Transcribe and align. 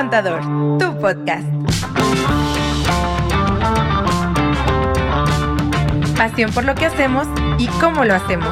Contador, 0.00 0.40
tu 0.78 0.98
podcast. 0.98 1.46
Pasión 6.16 6.50
por 6.52 6.64
lo 6.64 6.74
que 6.74 6.86
hacemos 6.86 7.28
y 7.58 7.66
cómo 7.66 8.06
lo 8.06 8.14
hacemos. 8.14 8.48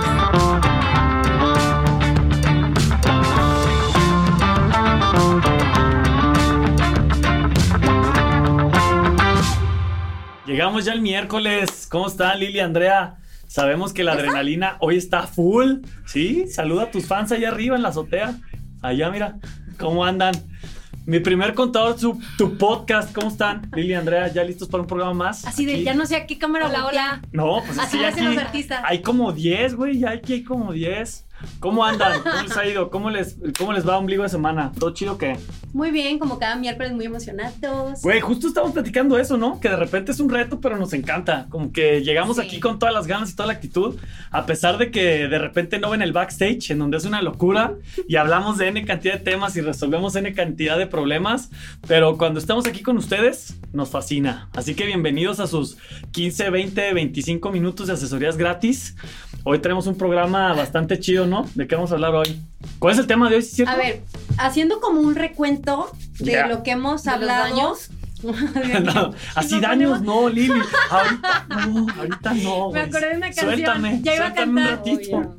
Llegamos 10.44 10.84
ya 10.84 10.92
el 10.92 11.00
miércoles. 11.00 11.88
¿Cómo 11.90 12.08
están, 12.08 12.40
Lili, 12.40 12.60
Andrea? 12.60 13.16
Sabemos 13.46 13.94
que 13.94 14.04
la 14.04 14.12
adrenalina 14.12 14.76
hoy 14.80 14.98
está 14.98 15.22
full. 15.26 15.76
¿Sí? 16.04 16.46
Saluda 16.48 16.82
a 16.82 16.90
tus 16.90 17.06
fans 17.06 17.32
allá 17.32 17.48
arriba 17.48 17.74
en 17.74 17.80
la 17.80 17.88
azotea. 17.88 18.34
Allá, 18.82 19.10
mira. 19.10 19.38
¿Cómo 19.78 20.04
andan? 20.04 20.34
Mi 21.08 21.20
primer 21.20 21.54
contador, 21.54 21.98
su, 21.98 22.20
tu 22.36 22.58
podcast. 22.58 23.14
¿Cómo 23.14 23.28
están? 23.28 23.70
Lili, 23.74 23.94
Andrea, 23.94 24.28
¿ya 24.30 24.44
listos 24.44 24.68
para 24.68 24.82
un 24.82 24.86
programa 24.86 25.14
más? 25.14 25.42
Así 25.46 25.64
de, 25.64 25.72
Aquí. 25.76 25.84
ya 25.84 25.94
no 25.94 26.04
sé 26.04 26.16
a 26.16 26.26
qué 26.26 26.36
cámara 26.36 26.66
Hola, 26.66 26.82
voltea. 26.82 27.02
hola. 27.14 27.22
No, 27.32 27.62
pues 27.64 27.78
Así 27.78 27.92
sí, 27.96 28.02
lo 28.02 28.08
hacen 28.08 28.26
los 28.26 28.36
artistas. 28.36 28.82
Hay 28.84 29.00
como 29.00 29.32
10, 29.32 29.74
güey. 29.74 30.00
Ya 30.00 30.10
aquí 30.10 30.34
hay 30.34 30.44
como 30.44 30.70
10. 30.70 31.24
¿Cómo 31.60 31.84
andan? 31.84 32.20
¿Cómo 32.22 32.42
les 32.42 32.56
ha 32.56 32.66
ido? 32.66 32.90
¿Cómo 32.90 33.10
les, 33.10 33.36
¿Cómo 33.58 33.72
les 33.72 33.86
va 33.88 33.98
ombligo 33.98 34.22
de 34.22 34.28
semana? 34.28 34.72
¿Todo 34.78 34.92
chido 34.92 35.14
o 35.14 35.18
qué? 35.18 35.36
Muy 35.72 35.90
bien, 35.90 36.18
como 36.18 36.38
cada 36.38 36.56
miércoles, 36.56 36.92
muy 36.92 37.06
emocionados. 37.06 38.00
Güey, 38.02 38.20
justo 38.20 38.48
estamos 38.48 38.72
platicando 38.72 39.18
eso, 39.18 39.36
¿no? 39.36 39.60
Que 39.60 39.68
de 39.68 39.76
repente 39.76 40.12
es 40.12 40.20
un 40.20 40.28
reto, 40.30 40.60
pero 40.60 40.76
nos 40.76 40.92
encanta. 40.92 41.46
Como 41.50 41.72
que 41.72 42.02
llegamos 42.02 42.36
Sí. 42.36 42.42
aquí 42.42 42.60
con 42.60 42.78
todas 42.78 42.94
las 42.94 43.06
ganas 43.06 43.30
y 43.30 43.36
toda 43.36 43.46
la 43.48 43.52
actitud, 43.54 43.96
a 44.30 44.46
pesar 44.46 44.78
de 44.78 44.90
que 44.90 45.28
de 45.28 45.38
repente 45.38 45.78
no 45.78 45.90
ven 45.90 46.02
el 46.02 46.12
backstage, 46.12 46.70
en 46.70 46.78
donde 46.78 46.96
es 46.96 47.04
una 47.04 47.22
locura, 47.22 47.74
y 48.08 48.16
hablamos 48.16 48.58
de 48.58 48.68
N 48.68 48.84
cantidad 48.84 49.14
de 49.14 49.20
temas 49.20 49.56
y 49.56 49.60
resolvemos 49.60 50.16
N 50.16 50.32
cantidad 50.34 50.78
de 50.78 50.86
problemas, 50.86 51.50
pero 51.86 52.16
cuando 52.18 52.40
estamos 52.40 52.66
aquí 52.66 52.82
con 52.82 52.96
ustedes, 52.96 53.58
nos 53.72 53.90
fascina. 53.90 54.48
Así 54.54 54.74
que 54.74 54.86
bienvenidos 54.86 55.40
a 55.40 55.46
sus 55.46 55.76
15, 56.12 56.50
20, 56.50 56.94
25 56.94 57.50
minutos 57.52 57.86
de 57.88 57.92
asesorías 57.94 58.36
gratis. 58.36 58.96
Hoy 59.44 59.60
tenemos 59.60 59.86
un 59.86 59.96
programa 59.96 60.52
bastante 60.54 60.98
chido, 60.98 61.26
¿no? 61.28 61.46
¿De 61.54 61.66
qué 61.66 61.74
vamos 61.76 61.90
a 61.92 61.94
hablar 61.94 62.14
hoy? 62.14 62.40
¿Cuál 62.78 62.94
es 62.94 62.98
el 63.00 63.06
tema 63.06 63.28
de 63.30 63.36
hoy? 63.36 63.46
A 63.66 63.76
ver, 63.76 64.02
haciendo 64.38 64.80
como 64.80 65.00
un 65.00 65.14
recuento 65.14 65.90
de 66.18 66.46
lo 66.48 66.62
que 66.62 66.72
hemos 66.72 67.04
¿De 67.04 67.10
los 67.10 67.20
hablado. 67.20 67.42
daños? 67.54 67.90
No, 68.82 69.14
así 69.36 69.60
daños, 69.60 70.00
ponemos- 70.00 70.02
no, 70.02 70.28
Lili. 70.28 70.60
Ahorita 70.90 71.46
no, 71.48 71.86
ahorita 71.98 72.34
no. 72.34 72.70
Me 72.72 72.80
acordé 72.80 73.10
de 73.10 73.16
una 73.16 73.26
canción. 73.26 73.46
Suéltame, 73.46 74.00
Ya 74.02 74.14
iba 74.16 74.26
a 74.26 74.34
suéltame 74.34 74.60
un 74.60 74.66
cantar. 74.66 74.78
ratito. 74.78 75.36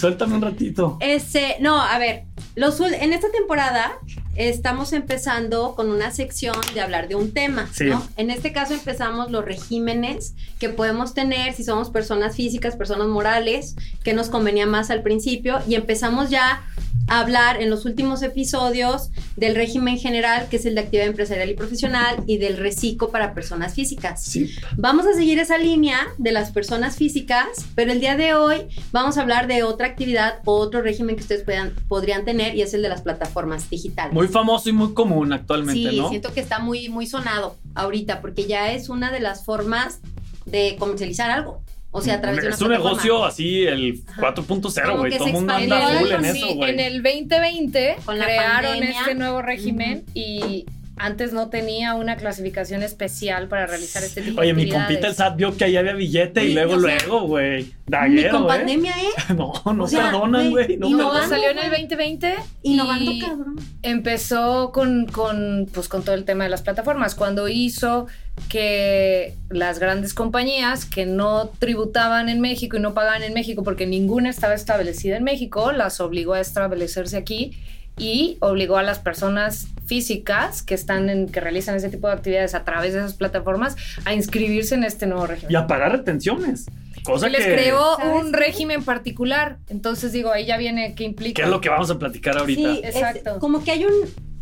Suéltame 0.00 0.34
un 0.36 0.40
ratito. 0.42 0.96
Este, 1.00 1.56
no, 1.60 1.78
a 1.80 1.98
ver, 1.98 2.24
los, 2.56 2.80
en 2.80 3.12
esta 3.12 3.30
temporada 3.30 3.92
estamos 4.36 4.92
empezando 4.92 5.74
con 5.74 5.90
una 5.90 6.10
sección 6.10 6.56
de 6.74 6.80
hablar 6.80 7.08
de 7.08 7.14
un 7.14 7.32
tema, 7.32 7.68
Sí. 7.72 7.84
¿no? 7.84 8.06
En 8.16 8.30
este 8.30 8.52
caso 8.52 8.74
empezamos 8.74 9.30
los 9.30 9.44
regímenes 9.44 10.34
que 10.58 10.68
podemos 10.68 11.14
tener 11.14 11.52
si 11.54 11.64
somos 11.64 11.90
personas 11.90 12.34
físicas, 12.36 12.76
personas 12.76 13.08
morales, 13.08 13.76
que 14.02 14.14
nos 14.14 14.28
convenía 14.30 14.66
más 14.66 14.90
al 14.90 15.02
principio 15.02 15.58
y 15.68 15.74
empezamos 15.74 16.30
ya 16.30 16.62
a 17.08 17.18
hablar 17.20 17.60
en 17.60 17.68
los 17.68 17.84
últimos 17.84 18.22
episodios 18.22 19.10
del 19.36 19.56
régimen 19.56 19.98
general, 19.98 20.46
que 20.48 20.56
es 20.56 20.64
el 20.66 20.76
de 20.76 20.82
actividad 20.82 21.08
empresarial 21.08 21.50
y 21.50 21.54
profesional, 21.54 22.22
y 22.26 22.38
del 22.38 22.56
reciclo 22.58 23.10
para 23.10 23.34
personas 23.34 23.74
físicas. 23.74 24.22
Sí. 24.22 24.54
Vamos 24.76 25.06
a 25.06 25.12
seguir 25.12 25.38
esa 25.40 25.58
línea 25.58 25.98
de 26.18 26.30
las 26.32 26.52
personas 26.52 26.96
físicas, 26.96 27.48
pero 27.74 27.90
el 27.92 28.00
día 28.00 28.16
de 28.16 28.34
hoy 28.34 28.68
vamos 28.92 29.18
a 29.18 29.22
hablar 29.22 29.46
de 29.48 29.64
otra 29.64 29.88
actividad 29.88 30.38
o 30.44 30.54
otro 30.54 30.80
régimen 30.80 31.16
que 31.16 31.22
ustedes 31.22 31.42
puedan- 31.42 31.74
podrían 31.88 32.24
tener 32.24 32.54
y 32.54 32.62
es 32.62 32.72
el 32.72 32.82
de 32.82 32.88
las 32.88 33.02
plataformas 33.02 33.68
digitales. 33.68 34.14
Muy 34.14 34.21
famoso 34.28 34.68
y 34.68 34.72
muy 34.72 34.94
común 34.94 35.32
actualmente, 35.32 35.90
sí, 35.90 35.96
¿no? 35.98 36.08
siento 36.08 36.32
que 36.32 36.40
está 36.40 36.58
muy, 36.58 36.88
muy 36.88 37.06
sonado 37.06 37.56
ahorita 37.74 38.20
porque 38.20 38.46
ya 38.46 38.72
es 38.72 38.88
una 38.88 39.10
de 39.10 39.20
las 39.20 39.44
formas 39.44 40.00
de 40.46 40.76
comercializar 40.78 41.30
algo. 41.30 41.62
O 41.94 42.00
sea, 42.00 42.14
a 42.14 42.20
través 42.22 42.40
de 42.40 42.46
una 42.46 42.54
es 42.56 42.62
un 42.62 42.70
negocio 42.70 43.24
así, 43.24 43.64
el 43.66 44.02
Ajá. 44.08 44.34
4.0, 44.34 44.82
Como 44.86 44.98
güey. 44.98 45.16
Todo 45.18 45.26
el 45.26 45.32
mundo 45.34 45.52
anda 45.52 45.98
full 45.98 46.10
en 46.10 46.24
Sí, 46.32 46.42
eso, 46.42 46.54
güey. 46.54 46.70
en 46.70 46.80
el 46.80 47.02
2020 47.02 47.96
Con 48.04 48.18
la 48.18 48.24
crearon 48.24 48.70
pandemia. 48.72 49.00
este 49.00 49.14
nuevo 49.14 49.42
régimen 49.42 50.04
y 50.14 50.64
antes 50.96 51.32
no 51.32 51.48
tenía 51.48 51.94
una 51.94 52.16
clasificación 52.16 52.82
especial 52.82 53.48
para 53.48 53.66
realizar 53.66 54.02
este 54.02 54.22
tipo 54.22 54.40
Oye, 54.40 54.48
de 54.48 54.54
mi 54.54 54.62
actividades. 54.62 54.86
compita 54.88 55.08
el 55.08 55.14
SAT 55.14 55.36
vio 55.36 55.56
que 55.56 55.64
ahí 55.64 55.76
había 55.76 55.94
billete 55.94 56.44
y 56.44 56.54
luego, 56.54 56.74
o 56.74 56.80
sea, 56.80 56.98
luego, 56.98 57.26
güey. 57.26 57.62
Ni 57.64 57.72
Daguero, 57.86 58.30
con 58.30 58.42
¿eh? 58.44 58.46
pandemia, 58.48 58.92
¿eh? 58.92 59.08
No, 59.34 59.52
no 59.72 59.84
O 59.84 59.88
sea, 59.88 60.10
perdonan, 60.10 60.50
güey. 60.50 60.76
No 60.76 60.88
perdonan. 60.90 61.28
Salió 61.28 61.50
en 61.50 61.58
el 61.58 61.70
2020 61.70 62.34
Innovando, 62.62 63.10
y 63.10 63.20
cabrón. 63.20 63.56
empezó 63.82 64.70
con, 64.72 65.06
con, 65.06 65.68
pues, 65.72 65.88
con 65.88 66.02
todo 66.04 66.14
el 66.14 66.24
tema 66.24 66.44
de 66.44 66.50
las 66.50 66.62
plataformas. 66.62 67.14
Cuando 67.14 67.48
hizo 67.48 68.06
que 68.48 69.34
las 69.50 69.78
grandes 69.78 70.14
compañías 70.14 70.84
que 70.84 71.06
no 71.06 71.48
tributaban 71.58 72.28
en 72.28 72.40
México 72.40 72.76
y 72.76 72.80
no 72.80 72.94
pagaban 72.94 73.22
en 73.22 73.34
México 73.34 73.62
porque 73.62 73.86
ninguna 73.86 74.30
estaba 74.30 74.54
establecida 74.54 75.16
en 75.16 75.24
México, 75.24 75.72
las 75.72 76.00
obligó 76.00 76.34
a 76.34 76.40
establecerse 76.40 77.16
aquí 77.16 77.52
y 77.98 78.36
obligó 78.40 78.76
a 78.78 78.82
las 78.82 78.98
personas 78.98 79.68
físicas 79.86 80.62
que 80.62 80.74
están 80.74 81.10
en, 81.10 81.28
que 81.28 81.40
realizan 81.40 81.74
ese 81.76 81.90
tipo 81.90 82.06
de 82.08 82.14
actividades 82.14 82.54
a 82.54 82.64
través 82.64 82.92
de 82.94 83.00
esas 83.00 83.14
plataformas 83.14 83.76
a 84.04 84.14
inscribirse 84.14 84.74
en 84.74 84.84
este 84.84 85.06
nuevo 85.06 85.26
régimen. 85.26 85.52
Y 85.52 85.56
a 85.56 85.66
pagar 85.66 85.92
retenciones. 85.92 86.66
Cosa 87.04 87.28
Y 87.28 87.32
les 87.32 87.44
que, 87.44 87.52
creó 87.52 87.96
¿Sabes 87.96 88.22
un 88.22 88.30
qué? 88.32 88.38
régimen 88.38 88.84
particular. 88.84 89.58
Entonces 89.68 90.12
digo, 90.12 90.30
ahí 90.30 90.46
ya 90.46 90.56
viene 90.56 90.94
qué 90.94 91.04
implica. 91.04 91.34
que 91.36 91.42
es 91.42 91.48
lo 91.48 91.60
que 91.60 91.68
vamos 91.68 91.90
a 91.90 91.98
platicar 91.98 92.38
ahorita. 92.38 92.74
Sí, 92.74 92.80
es 92.84 92.94
Exacto. 92.96 93.38
como 93.38 93.62
que 93.64 93.72
hay 93.72 93.84
un. 93.84 93.92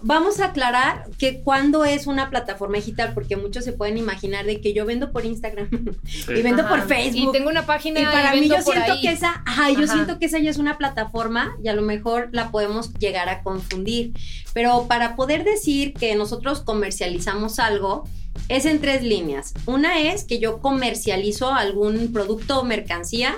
Vamos 0.02 0.40
a 0.40 0.46
aclarar 0.46 1.04
que 1.18 1.40
cuando 1.42 1.84
es 1.84 2.06
una 2.06 2.30
plataforma 2.30 2.76
digital, 2.76 3.12
porque 3.14 3.36
muchos 3.36 3.64
se 3.64 3.72
pueden 3.72 3.98
imaginar 3.98 4.46
de 4.46 4.60
que 4.60 4.72
yo 4.72 4.86
vendo 4.86 5.12
por 5.12 5.24
Instagram 5.24 5.68
Sí. 6.06 6.32
y 6.36 6.42
vendo 6.42 6.66
por. 6.68 6.86
Facebook. 6.86 7.28
Y 7.34 7.38
tengo 7.38 7.50
una 7.50 7.66
página 7.66 8.00
Y 8.00 8.04
para 8.04 8.32
mí 8.34 8.48
yo 8.48 8.60
siento 8.62 8.92
ahí. 8.92 9.00
que 9.02 9.10
esa, 9.12 9.42
ajá, 9.46 9.70
yo 9.70 9.84
Ajá. 9.84 9.92
siento 9.94 10.18
que 10.18 10.26
esa 10.26 10.38
ya 10.38 10.50
es 10.50 10.58
una 10.58 10.78
plataforma 10.78 11.56
y 11.62 11.68
a 11.68 11.74
lo 11.74 11.82
mejor 11.82 12.28
la 12.32 12.50
podemos 12.50 12.94
llegar 12.94 13.28
a 13.28 13.42
confundir. 13.42 14.12
Pero 14.54 14.86
para 14.88 15.16
poder 15.16 15.44
decir 15.44 15.92
que 15.94 16.14
nosotros 16.16 16.60
comercializamos 16.60 17.58
algo, 17.58 18.08
es 18.48 18.64
en 18.64 18.80
tres 18.80 19.02
líneas. 19.02 19.52
Una 19.66 20.00
es 20.00 20.24
que 20.24 20.38
yo 20.38 20.60
comercializo 20.60 21.52
algún 21.52 22.12
producto 22.12 22.60
o 22.60 22.64
mercancía. 22.64 23.34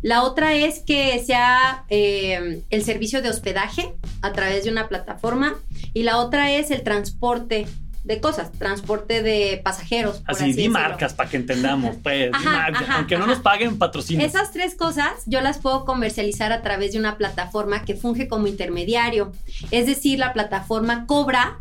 La 0.00 0.22
otra 0.22 0.54
es 0.54 0.78
que 0.80 1.22
sea 1.24 1.84
eh, 1.90 2.62
el 2.70 2.84
servicio 2.84 3.20
de 3.20 3.28
hospedaje 3.30 3.94
a 4.22 4.32
través 4.32 4.64
de 4.64 4.70
una 4.70 4.88
plataforma. 4.88 5.56
Y 5.94 6.02
la 6.02 6.18
otra 6.18 6.52
es 6.52 6.70
el 6.70 6.82
transporte 6.82 7.66
de 8.04 8.20
cosas, 8.20 8.50
transporte 8.52 9.22
de 9.22 9.60
pasajeros. 9.62 10.20
por 10.20 10.34
Así, 10.34 10.44
así 10.44 10.52
di 10.54 10.68
marcas 10.68 11.12
para 11.12 11.28
que 11.28 11.36
entendamos, 11.36 11.96
pues. 12.02 12.30
di 12.30 12.30
Ajá, 12.32 12.50
marcas, 12.50 12.82
ajá, 12.82 12.94
aunque 12.96 13.18
no 13.18 13.26
nos 13.26 13.40
paguen 13.40 13.78
patrocinio. 13.78 14.24
Esas 14.24 14.50
tres 14.50 14.74
cosas 14.74 15.12
yo 15.26 15.42
las 15.42 15.58
puedo 15.58 15.84
comercializar 15.84 16.50
a 16.52 16.62
través 16.62 16.92
de 16.92 16.98
una 16.98 17.18
plataforma 17.18 17.84
que 17.84 17.94
funge 17.94 18.26
como 18.26 18.46
intermediario. 18.46 19.32
Es 19.70 19.86
decir, 19.86 20.18
la 20.18 20.32
plataforma 20.32 21.04
cobra, 21.06 21.60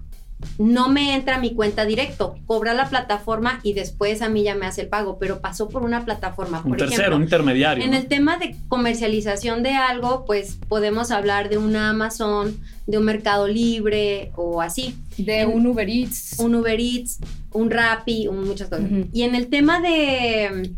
no 0.60 0.90
me 0.90 1.16
entra 1.16 1.36
a 1.38 1.40
mi 1.40 1.54
cuenta 1.56 1.86
directo, 1.86 2.36
cobra 2.46 2.74
la 2.74 2.90
plataforma 2.90 3.60
y 3.64 3.74
después 3.74 4.22
a 4.22 4.30
mí 4.30 4.44
ya 4.44 4.54
me 4.56 4.66
hace 4.68 4.82
el 4.82 4.88
pago, 4.88 5.18
pero 5.20 5.40
pasó 5.42 5.68
por 5.68 5.82
una 5.84 6.06
plataforma. 6.06 6.60
Un 6.64 6.70
Por 6.70 6.78
tercero, 6.78 7.02
ejemplo, 7.02 7.16
un 7.18 7.24
intermediario. 7.24 7.84
en 7.84 7.92
¿no? 7.92 7.98
el 7.98 8.08
tema 8.08 8.38
de 8.38 8.56
comercialización 8.68 9.64
de 9.64 9.72
algo, 9.74 10.26
pues 10.26 10.60
podemos 10.68 11.10
hablar 11.12 11.50
de 11.50 11.58
una 11.58 11.90
Amazon, 11.90 12.56
de 12.86 12.98
un 13.00 13.06
Mercado 13.06 13.48
Libre 13.48 14.32
o 14.36 14.62
así 14.62 14.96
de 15.18 15.46
un 15.48 15.66
Uber 15.66 15.90
Eats. 15.90 16.36
un 16.40 16.54
Uber 16.56 16.80
Eats, 16.80 17.18
un 17.54 17.72
Rappi, 17.72 18.28
un- 18.28 18.46
muchas 18.48 18.70
cosas. 18.70 18.86
Y 19.12 19.24
en 19.24 19.34
el 19.36 19.48
tema 19.48 19.82
de 19.82 20.72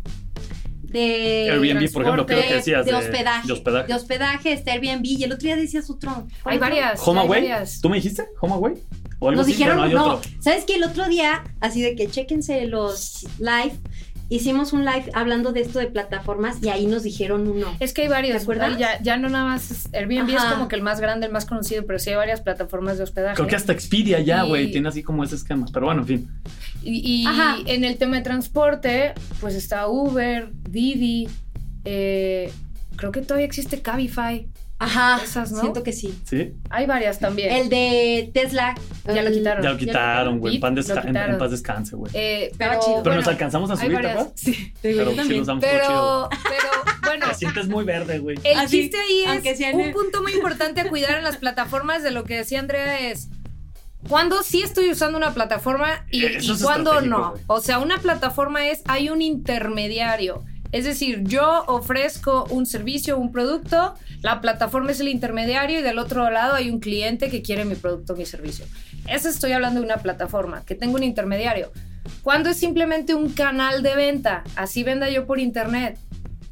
de 0.82 1.48
Airbnb, 1.52 1.92
por 1.92 2.02
ejemplo, 2.02 2.26
creo 2.26 2.40
que 2.42 2.48
de- 2.48 2.54
decías. 2.56 2.84
de 2.84 2.94
hospedaje, 2.94 3.46
De 3.46 3.52
hospedaje. 3.52 3.86
de 3.86 3.94
hospedaje, 3.94 4.52
está 4.52 4.72
Airbnb 4.72 5.04
y 5.04 5.22
el 5.22 5.32
otro 5.32 5.46
día 5.46 5.54
decías 5.56 5.88
otro. 5.88 6.26
¿Cuál 6.42 6.54
Hay 6.54 6.58
varias. 6.58 7.00
varias. 7.06 7.80
¿Tú 7.80 7.88
me 7.88 7.96
dijiste? 7.96 8.24
¿Homaway? 8.40 8.74
¿O 9.20 9.28
algo 9.28 9.42
Nos 9.42 9.46
así? 9.48 9.56
dijeron, 9.56 9.80
hay 9.80 9.92
no, 9.94 10.14
otro. 10.16 10.30
¿sabes 10.40 10.64
qué? 10.64 10.74
El 10.74 10.82
otro 10.84 11.06
día, 11.08 11.44
así 11.60 11.80
de 11.82 11.94
que 11.94 12.08
chéquense 12.08 12.64
los 12.66 13.26
live, 13.38 13.72
hicimos 14.30 14.72
un 14.72 14.84
live 14.84 15.10
hablando 15.12 15.52
de 15.52 15.60
esto 15.60 15.78
de 15.78 15.86
plataformas 15.88 16.62
y 16.62 16.68
ahí 16.70 16.86
nos 16.86 17.02
dijeron 17.02 17.46
uno. 17.48 17.66
Es 17.80 17.92
que 17.92 18.02
hay 18.02 18.08
varios, 18.08 18.36
¿Te 18.38 18.42
acuerdas? 18.42 18.78
Ya, 18.78 19.00
ya 19.02 19.16
no 19.18 19.28
nada 19.28 19.44
más. 19.44 19.88
Airbnb 19.92 20.30
es 20.30 20.42
como 20.44 20.68
que 20.68 20.76
el 20.76 20.82
más 20.82 21.00
grande, 21.00 21.26
el 21.26 21.32
más 21.32 21.44
conocido, 21.46 21.84
pero 21.86 21.98
sí 21.98 22.10
hay 22.10 22.16
varias 22.16 22.40
plataformas 22.40 22.96
de 22.96 23.04
hospedaje. 23.04 23.34
Creo 23.36 23.46
que 23.48 23.56
hasta 23.56 23.72
Expedia 23.72 24.20
ya, 24.20 24.44
Y- 24.44 24.48
güey, 24.48 24.70
tiene 24.72 24.88
así 24.88 25.02
como 25.02 25.22
ese 25.24 25.34
esquema. 25.34 25.66
Pero 25.72 25.86
bueno, 25.86 26.00
en 26.02 26.06
fin. 26.06 26.28
Y, 26.82 27.22
y 27.22 27.26
Ajá. 27.26 27.58
en 27.66 27.84
el 27.84 27.98
tema 27.98 28.16
de 28.16 28.22
transporte, 28.22 29.12
pues 29.40 29.54
está 29.54 29.86
Uber, 29.88 30.48
Didi, 30.70 31.28
eh, 31.84 32.50
creo 32.96 33.12
que 33.12 33.20
todavía 33.20 33.46
existe 33.46 33.82
Cabify. 33.82 34.48
Ajá, 34.82 35.20
Esas, 35.22 35.52
¿no? 35.52 35.60
siento 35.60 35.82
que 35.82 35.92
sí. 35.92 36.18
¿Sí? 36.24 36.54
Hay 36.70 36.86
varias 36.86 37.18
también. 37.18 37.52
El 37.54 37.68
de 37.68 38.30
Tesla. 38.32 38.74
Ya 39.06 39.20
lo 39.22 39.30
quitaron. 39.30 39.62
Ya 39.62 39.70
lo 39.72 39.76
quitaron, 39.76 40.38
güey. 40.38 40.56
En, 40.56 40.78
en- 41.08 41.16
en 41.16 41.38
paz 41.38 41.50
descanse, 41.50 41.96
güey. 41.96 42.10
Eh, 42.14 42.50
pero, 42.56 42.72
chido. 42.72 42.86
Pero 42.86 43.02
bueno, 43.02 43.16
nos 43.16 43.28
alcanzamos 43.28 43.70
a 43.70 43.76
subir, 43.76 43.88
¿te 43.90 43.94
varias. 43.94 44.12
acuerdas? 44.14 44.32
Sí, 44.40 44.72
Pero 44.80 45.10
sí 45.10 45.36
los 45.36 45.46
damos 45.46 45.62
chido. 45.64 45.70
Pero, 45.78 46.28
pero, 46.44 46.94
bueno, 47.04 47.26
Te 47.28 47.34
sientes 47.34 47.68
muy 47.68 47.84
verde, 47.84 48.18
güey. 48.20 48.38
El 48.42 48.58
Así, 48.58 48.80
chiste 48.82 48.96
ahí 48.98 49.46
es 49.46 49.58
sea 49.58 49.72
un 49.74 49.80
el- 49.82 49.92
punto 49.92 50.22
muy 50.22 50.32
importante 50.32 50.80
a 50.80 50.88
cuidar 50.88 51.18
en 51.18 51.24
las 51.24 51.36
plataformas 51.36 52.02
de 52.02 52.10
lo 52.12 52.24
que 52.24 52.36
decía 52.38 52.58
Andrea 52.60 53.10
es 53.10 53.28
¿Cuándo 54.08 54.42
sí 54.42 54.62
estoy 54.62 54.90
usando 54.90 55.18
una 55.18 55.34
plataforma 55.34 56.06
y, 56.10 56.22
y 56.22 56.24
estratégico, 56.24 57.02
no? 57.02 57.34
O 57.48 57.60
sea, 57.60 57.78
una 57.80 57.98
plataforma 57.98 58.66
es, 58.66 58.80
hay 58.86 59.10
un 59.10 59.20
intermediario. 59.20 60.42
Es 60.72 60.84
decir, 60.84 61.22
yo 61.24 61.64
ofrezco 61.66 62.44
un 62.50 62.64
servicio, 62.64 63.18
un 63.18 63.32
producto, 63.32 63.94
la 64.22 64.40
plataforma 64.40 64.92
es 64.92 65.00
el 65.00 65.08
intermediario 65.08 65.80
y 65.80 65.82
del 65.82 65.98
otro 65.98 66.30
lado 66.30 66.54
hay 66.54 66.70
un 66.70 66.78
cliente 66.78 67.28
que 67.28 67.42
quiere 67.42 67.64
mi 67.64 67.74
producto 67.74 68.14
mi 68.14 68.24
servicio. 68.24 68.66
Eso 69.08 69.28
estoy 69.28 69.52
hablando 69.52 69.80
de 69.80 69.86
una 69.86 69.96
plataforma, 69.96 70.64
que 70.64 70.74
tengo 70.74 70.94
un 70.94 71.02
intermediario. 71.02 71.72
¿Cuándo 72.22 72.50
es 72.50 72.56
simplemente 72.56 73.14
un 73.14 73.30
canal 73.30 73.82
de 73.82 73.96
venta? 73.96 74.44
Así 74.56 74.84
venda 74.84 75.08
yo 75.10 75.26
por 75.26 75.40
internet. 75.40 75.98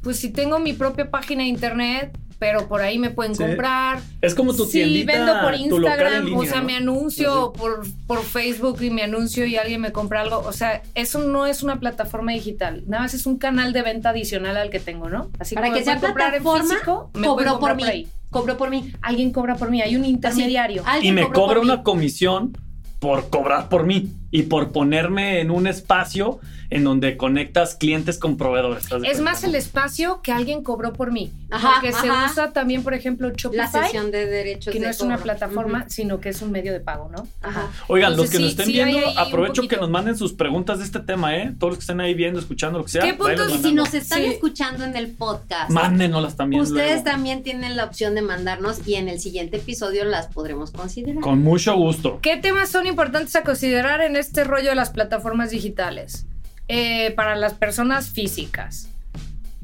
Pues 0.01 0.19
si 0.19 0.29
tengo 0.29 0.59
mi 0.59 0.73
propia 0.73 1.09
página 1.09 1.43
de 1.43 1.49
internet, 1.49 2.17
pero 2.39 2.67
por 2.67 2.81
ahí 2.81 2.97
me 2.97 3.09
pueden 3.09 3.35
Sí. 3.35 3.43
comprar. 3.43 3.99
Es 4.21 4.33
como 4.33 4.53
tu 4.55 4.65
Sí, 4.65 4.71
tiendita, 4.79 5.11
vendo 5.13 5.33
por 5.41 5.51
tu 5.57 5.79
local 5.79 5.99
en 5.99 5.99
Instagram, 6.07 6.25
línea, 6.25 6.39
o 6.39 6.45
sea, 6.45 6.59
¿no? 6.61 6.65
me 6.65 6.75
anuncio 6.77 7.53
por, 7.53 7.81
por 8.07 8.23
Facebook 8.23 8.81
y 8.81 8.89
me 8.89 9.03
anuncio 9.03 9.45
y 9.45 9.57
alguien 9.57 9.81
me 9.81 9.91
compra 9.91 10.21
algo. 10.21 10.39
O 10.39 10.53
sea, 10.53 10.81
eso 10.95 11.19
no 11.19 11.45
es 11.45 11.63
una 11.63 11.79
plataforma 11.79 12.31
digital, 12.31 12.83
nada 12.87 13.03
más 13.03 13.13
es 13.13 13.25
un 13.25 13.37
canal 13.37 13.73
de 13.73 13.81
venta 13.81 14.09
adicional 14.11 14.55
al 14.57 14.69
que 14.69 14.79
tengo, 14.79 15.09
¿no? 15.09 15.29
Así 15.37 15.53
Para 15.55 15.71
que 15.73 15.83
sea 15.83 15.93
en 15.93 15.99
plataforma, 15.99 16.63
físico, 16.63 17.11
me 17.13 17.27
cobró 17.27 17.59
por 17.59 17.75
mí. 17.75 17.83
por 17.83 17.91
ahí. 17.91 18.07
Cobró 18.29 18.57
por 18.57 18.69
mí. 18.69 18.93
Alguien 19.01 19.31
cobra 19.31 19.55
por 19.55 19.69
mí, 19.71 19.81
hay 19.81 19.95
un 19.95 20.05
intermediario. 20.05 20.83
Así, 20.85 21.07
Y 21.07 21.11
me 21.11 21.29
cobra 21.31 21.59
mí. 21.59 21.65
una 21.65 21.83
comisión 21.83 22.55
por 22.99 23.29
cobrar 23.29 23.69
por 23.69 23.85
mí 23.85 24.11
y 24.31 24.43
por 24.43 24.71
ponerme 24.71 25.41
en 25.41 25.51
un 25.51 25.67
espacio 25.67 26.39
en 26.71 26.83
donde 26.83 27.17
conectas 27.17 27.73
clientes 27.73 28.19
con 28.19 28.37
proveedores. 28.37 28.83
¿estás 28.83 29.01
de 29.01 29.07
Es 29.09 29.21
más 29.21 29.41
no? 29.41 29.49
el 29.49 29.55
espacio 29.55 30.21
que 30.21 30.31
alguien 30.31 30.61
cobró 30.63 30.93
por 30.93 31.11
mí. 31.11 31.31
Ajá, 31.49 31.71
porque 31.81 31.91
se 31.93 32.11
usa 32.11 32.51
también, 32.53 32.83
por 32.83 32.93
ejemplo, 32.93 33.27
La 33.29 33.33
Shopify, 33.35 33.85
sesión 33.85 34.11
de 34.11 34.27
derechos 34.27 34.71
que 34.71 34.79
no 34.79 34.85
de 34.85 34.91
es 34.91 35.01
una 35.01 35.17
plataforma, 35.17 35.85
sino 35.89 36.19
que 36.19 36.29
es 36.29 36.43
un 36.43 36.51
medio 36.51 36.71
de 36.71 36.79
pago, 36.79 37.09
¿no? 37.11 37.27
Ajá. 37.41 37.69
Oigan, 37.87 38.15
los 38.15 38.29
que 38.29 38.37
nos 38.37 38.49
estén 38.51 38.67
sí 38.67 38.73
viendo, 38.73 38.99
aprovecho 39.17 39.67
que 39.67 39.77
nos 39.77 39.89
manden 39.89 40.15
sus 40.15 40.33
preguntas 40.33 40.77
de 40.77 40.85
este 40.85 40.99
tema, 40.99 41.35
¿eh? 41.35 41.55
Todos 41.57 41.71
los 41.71 41.77
que 41.79 41.83
estén 41.83 42.01
ahí 42.01 42.13
viendo, 42.13 42.39
escuchando, 42.39 42.77
lo 42.77 42.85
que 42.85 42.91
sea. 42.91 43.01
¿Qué 43.01 43.15
puntos- 43.15 43.51
Y 43.51 43.57
si 43.63 43.73
nos 43.73 43.91
están 43.95 44.19
Sí. 44.19 44.25
escuchando 44.27 44.83
en 44.85 44.95
el 44.95 45.07
podcast, 45.07 45.71
Mándenoslas 45.71 46.35
también. 46.37 46.61
ustedes 46.61 46.87
luego. 46.87 47.03
también 47.03 47.41
tienen 47.41 47.77
la 47.77 47.85
opción 47.85 48.13
de 48.13 48.21
mandarnos 48.21 48.87
y 48.87 48.93
en 48.93 49.09
el 49.09 49.19
siguiente 49.19 49.57
episodio 49.57 50.03
las 50.05 50.27
podremos 50.27 50.69
considerar. 50.69 51.21
Con 51.23 51.41
mucho 51.41 51.75
gusto. 51.75 52.19
¿Qué 52.21 52.37
temas 52.37 52.69
son 52.69 52.85
importantes 52.85 53.35
a 53.35 53.43
considerar 53.43 54.01
en 54.01 54.17
este 54.19 54.43
rollo 54.43 54.69
de 54.69 54.75
las 54.75 54.89
plataformas 54.89 55.51
digitales? 55.51 56.25
Eh, 56.71 57.11
para 57.15 57.35
las 57.35 57.55
personas 57.55 58.11
físicas. 58.11 58.89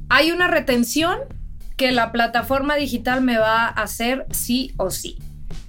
Hay 0.09 0.31
una 0.31 0.47
retención 0.47 1.19
que 1.77 1.91
la 1.91 2.11
plataforma 2.11 2.75
digital 2.77 3.21
me 3.21 3.37
va 3.37 3.67
a 3.67 3.69
hacer 3.69 4.25
sí 4.31 4.73
o 4.77 4.89
sí. 4.89 5.19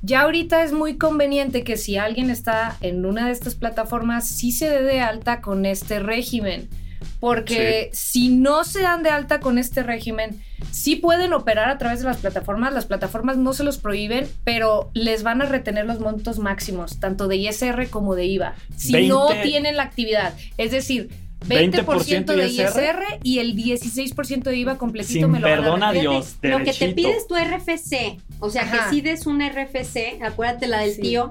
Ya 0.00 0.22
ahorita 0.22 0.64
es 0.64 0.72
muy 0.72 0.96
conveniente 0.96 1.62
que 1.62 1.76
si 1.76 1.98
alguien 1.98 2.30
está 2.30 2.78
en 2.80 3.04
una 3.04 3.26
de 3.26 3.32
estas 3.32 3.54
plataformas, 3.54 4.26
sí 4.26 4.50
se 4.50 4.70
dé 4.70 4.82
de 4.82 5.00
alta 5.00 5.42
con 5.42 5.66
este 5.66 5.98
régimen. 5.98 6.70
Porque 7.26 7.90
si 7.92 8.28
no 8.28 8.62
se 8.62 8.82
dan 8.82 9.02
de 9.02 9.10
alta 9.10 9.40
con 9.40 9.58
este 9.58 9.82
régimen, 9.82 10.40
sí 10.70 10.94
pueden 10.94 11.32
operar 11.32 11.68
a 11.68 11.76
través 11.76 11.98
de 11.98 12.04
las 12.04 12.18
plataformas. 12.18 12.72
Las 12.72 12.86
plataformas 12.86 13.36
no 13.36 13.52
se 13.52 13.64
los 13.64 13.78
prohíben, 13.78 14.28
pero 14.44 14.92
les 14.94 15.24
van 15.24 15.42
a 15.42 15.46
retener 15.46 15.86
los 15.86 15.98
montos 15.98 16.38
máximos, 16.38 17.00
tanto 17.00 17.26
de 17.26 17.34
ISR 17.34 17.88
como 17.90 18.14
de 18.14 18.26
IVA, 18.26 18.54
si 18.76 19.08
no 19.08 19.28
20. 19.30 19.42
tienen 19.48 19.76
la 19.76 19.82
actividad. 19.82 20.34
Es 20.56 20.70
decir, 20.70 21.08
20%, 21.48 21.84
20% 21.84 22.24
de 22.36 22.46
ISR 22.48 22.62
ISR 22.62 23.18
y 23.24 23.40
el 23.40 23.56
16% 23.56 24.42
de 24.44 24.56
IVA 24.56 24.78
completito 24.78 25.26
Sin 25.26 25.30
me 25.32 25.40
lo 25.40 25.48
van 25.48 25.58
perdón 25.58 25.82
a 25.82 25.88
a. 25.88 25.92
Dios. 25.92 26.36
Lo 26.42 26.58
que 26.62 26.72
te 26.72 26.92
pides 26.92 27.26
tu 27.26 27.34
RFC, 27.34 28.18
o 28.38 28.50
sea 28.50 28.62
Ajá. 28.62 28.84
que 28.88 28.94
si 28.94 29.00
des 29.00 29.26
un 29.26 29.40
RFC, 29.40 30.22
acuérdate 30.22 30.66
la 30.68 30.78
del 30.80 30.94
Sí. 30.94 31.02
tío. 31.02 31.30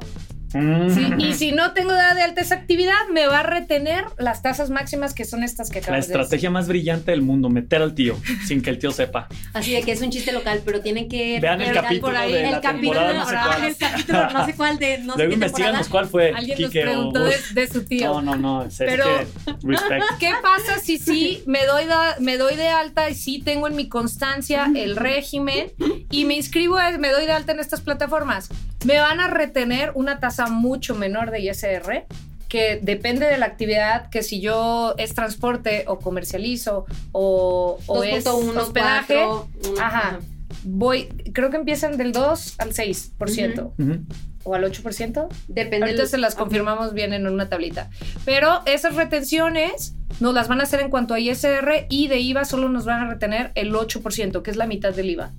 Sí, 0.94 1.08
y 1.20 1.34
si 1.34 1.52
no 1.52 1.74
tengo 1.74 1.92
dada 1.92 2.14
de 2.14 2.22
alta 2.22 2.42
esa 2.42 2.56
actividad, 2.56 2.94
me 3.12 3.28
va 3.28 3.42
a 3.42 3.44
retener 3.44 4.06
las 4.18 4.42
tasas 4.42 4.70
máximas 4.70 5.14
que 5.14 5.26
son 5.26 5.44
estas 5.44 5.70
que 5.70 5.80
La 5.82 5.86
acabas 5.88 6.08
de 6.08 6.08
decir. 6.14 6.22
estrategia 6.22 6.50
más 6.50 6.68
brillante 6.68 7.12
del 7.12 7.22
mundo, 7.22 7.50
meter 7.50 7.82
al 7.82 7.94
tío 7.96 8.18
sin 8.48 8.62
que 8.62 8.70
el 8.70 8.80
tío 8.80 8.92
sepa. 8.92 9.28
así 9.54 9.74
de 9.74 9.82
que 9.84 9.92
es 9.92 10.02
un 10.02 10.10
chiste 10.12 10.32
local, 10.32 10.62
pero 10.66 10.82
tienen 10.82 11.10
que 11.10 11.40
Vean 11.40 11.60
el 11.62 11.68
ver 11.74 11.82
capítulo 11.82 12.14
por 12.14 12.16
ahí 12.22 12.32
de 12.32 12.46
el 12.46 12.52
la 12.52 12.62
capítulo, 12.62 12.94
temporada 12.94 13.14
no 13.14 13.26
sé 13.26 13.36
cuál. 13.36 13.64
el 13.66 13.78
capítulo 13.78 14.30
no 14.32 14.46
sé 14.46 14.54
cuál 14.56 14.80
de 14.80 14.98
no 15.00 15.16
Luego 15.16 15.34
investiganos 15.34 15.88
cuál 15.90 16.08
fue. 16.08 16.32
Alguien 16.32 16.58
Quique 16.58 16.86
nos 16.86 16.94
o- 16.96 16.98
preguntó 17.12 17.24
de, 17.26 17.36
de 17.54 17.68
su 17.68 17.84
tío. 17.84 18.14
No, 18.14 18.22
no, 18.22 18.36
no. 18.36 18.64
Es, 18.64 18.80
es 18.80 18.90
Pero- 18.90 19.06
que. 19.06 19.54
Respect. 19.68 20.04
¿Qué 20.20 20.32
pasa 20.42 20.80
si 20.80 20.98
sí 20.98 21.44
me 21.48 21.66
doy, 21.66 21.86
da- 21.86 22.16
me 22.20 22.38
doy 22.38 22.56
de 22.56 22.68
alta 22.70 23.10
y 23.10 23.16
sí 23.16 23.42
tengo 23.44 23.68
en 23.68 23.76
mi 23.76 23.88
constancia 23.90 24.70
el 24.76 24.96
régimen 24.96 25.68
y 26.12 26.26
me 26.26 26.36
inscribo, 26.36 26.78
a- 26.78 26.98
me 26.98 27.10
doy 27.10 27.26
de 27.26 27.32
alta 27.34 27.52
en 27.52 27.60
estas 27.60 27.82
plataformas? 27.82 28.50
Me 28.86 29.00
van 29.00 29.20
a 29.20 29.28
retener 29.28 29.92
una 29.96 30.20
tasa 30.20 30.46
mucho 30.48 30.94
menor 30.94 31.32
de 31.32 31.40
ISR 31.40 32.06
que 32.48 32.80
depende 32.82 33.26
de 33.26 33.38
la 33.38 33.48
actividad, 33.48 34.10
que 34.10 34.22
si 34.22 34.40
yo 34.40 34.94
es 34.98 35.16
transporte 35.16 35.86
o 35.88 35.98
comercializo 35.98 36.86
o, 37.12 37.80
o 37.88 38.04
es 38.04 38.26
2.1, 38.26 38.58
hospedaje, 38.58 39.16
4, 39.26 39.50
uno, 39.72 39.82
ajá. 39.82 40.20
voy, 40.64 41.08
creo 41.34 41.50
que 41.50 41.58
empiezan 41.58 41.98
del 41.98 42.12
2 42.12 42.56
al 42.60 42.74
6% 42.74 43.72
Ujú. 43.78 44.06
o 44.44 44.54
al 44.54 44.64
8%. 44.64 45.28
Depende 45.48 45.88
Ahorita 45.88 46.06
se 46.06 46.20
las 46.20 46.36
confirmamos 46.36 46.94
bien 46.94 47.14
en 47.14 47.26
una 47.26 47.50
tablita. 47.50 47.90
Pero 48.24 48.62
esas 48.68 48.94
retenciones 48.96 49.96
nos 50.20 50.36
las 50.36 50.48
van 50.48 50.60
a 50.60 50.64
hacer 50.64 50.80
en 50.82 50.92
cuanto 50.92 51.16
a 51.16 51.20
ISR 51.20 51.88
y 51.90 52.08
de 52.08 52.20
IVA 52.20 52.46
solo 52.46 52.70
nos 52.70 52.86
van 52.86 53.02
a 53.02 53.10
retener 53.10 53.52
el 53.56 53.74
8%, 53.74 54.44
que 54.44 54.52
es 54.52 54.58
la 54.58 54.68
mitad 54.68 54.94
del 54.94 55.10
IVA. 55.10 55.34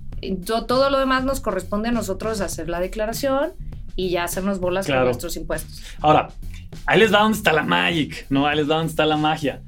Todo 0.45 0.89
lo 0.89 0.99
demás 0.99 1.23
nos 1.23 1.39
corresponde 1.39 1.89
a 1.89 1.91
nosotros 1.91 2.41
hacer 2.41 2.69
la 2.69 2.79
declaración 2.79 3.51
y 3.95 4.09
ya 4.09 4.23
hacernos 4.23 4.59
bolas 4.59 4.85
Claro. 4.85 5.01
con 5.01 5.07
nuestros 5.07 5.35
impuestos. 5.37 5.81
Ahora, 6.01 6.29
ahí 6.85 6.99
les 6.99 7.13
va 7.13 7.19
donde 7.19 7.37
está 7.37 7.53
la 7.53 7.63
magic, 7.63 8.25
¿no? 8.29 8.47
Ahí 8.47 8.57
les 8.57 8.69
va 8.69 8.75
donde 8.77 8.89
está 8.91 9.05
la 9.05 9.17
magia. 9.17 9.61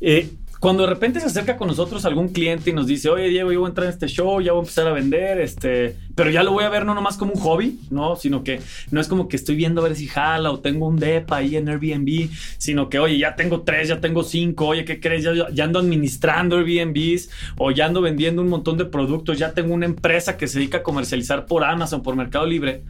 Eh, 0.00 0.30
cuando 0.62 0.84
de 0.84 0.90
repente 0.90 1.18
se 1.18 1.26
acerca 1.26 1.56
con 1.56 1.66
nosotros 1.66 2.04
algún 2.04 2.28
cliente 2.28 2.70
y 2.70 2.72
nos 2.72 2.86
dice, 2.86 3.08
oye 3.10 3.28
Diego, 3.28 3.50
yo 3.50 3.58
voy 3.58 3.66
a 3.66 3.70
entrar 3.70 3.88
en 3.88 3.94
este 3.94 4.06
show, 4.06 4.40
ya 4.40 4.52
voy 4.52 4.60
a 4.60 4.62
empezar 4.62 4.86
a 4.86 4.92
vender, 4.92 5.40
este, 5.40 5.96
pero 6.14 6.30
ya 6.30 6.44
lo 6.44 6.52
voy 6.52 6.62
a 6.62 6.68
ver 6.68 6.86
no 6.86 6.94
nomás 6.94 7.16
como 7.16 7.32
un 7.32 7.40
hobby, 7.40 7.80
¿no? 7.90 8.14
Sino 8.14 8.44
que 8.44 8.60
no 8.92 9.00
es 9.00 9.08
como 9.08 9.26
que 9.26 9.34
estoy 9.34 9.56
viendo 9.56 9.80
a 9.80 9.88
ver 9.88 9.96
si 9.96 10.06
jala 10.06 10.52
o 10.52 10.60
tengo 10.60 10.86
un 10.86 11.00
DEPA 11.00 11.38
ahí 11.38 11.56
en 11.56 11.68
Airbnb, 11.68 12.30
sino 12.58 12.88
que, 12.88 13.00
oye, 13.00 13.18
ya 13.18 13.34
tengo 13.34 13.62
tres, 13.62 13.88
ya 13.88 14.00
tengo 14.00 14.22
cinco, 14.22 14.68
oye, 14.68 14.84
¿qué 14.84 15.00
crees? 15.00 15.24
Ya, 15.24 15.50
ya 15.52 15.64
ando 15.64 15.80
administrando 15.80 16.58
Airbnbs 16.58 17.28
o 17.56 17.72
ya 17.72 17.86
ando 17.86 18.00
vendiendo 18.00 18.40
un 18.40 18.48
montón 18.48 18.78
de 18.78 18.84
productos, 18.84 19.40
ya 19.40 19.54
tengo 19.54 19.74
una 19.74 19.86
empresa 19.86 20.36
que 20.36 20.46
se 20.46 20.60
dedica 20.60 20.78
a 20.78 20.82
comercializar 20.84 21.46
por 21.46 21.64
Amazon, 21.64 22.04
por 22.04 22.14
Mercado 22.14 22.46
Libre. 22.46 22.84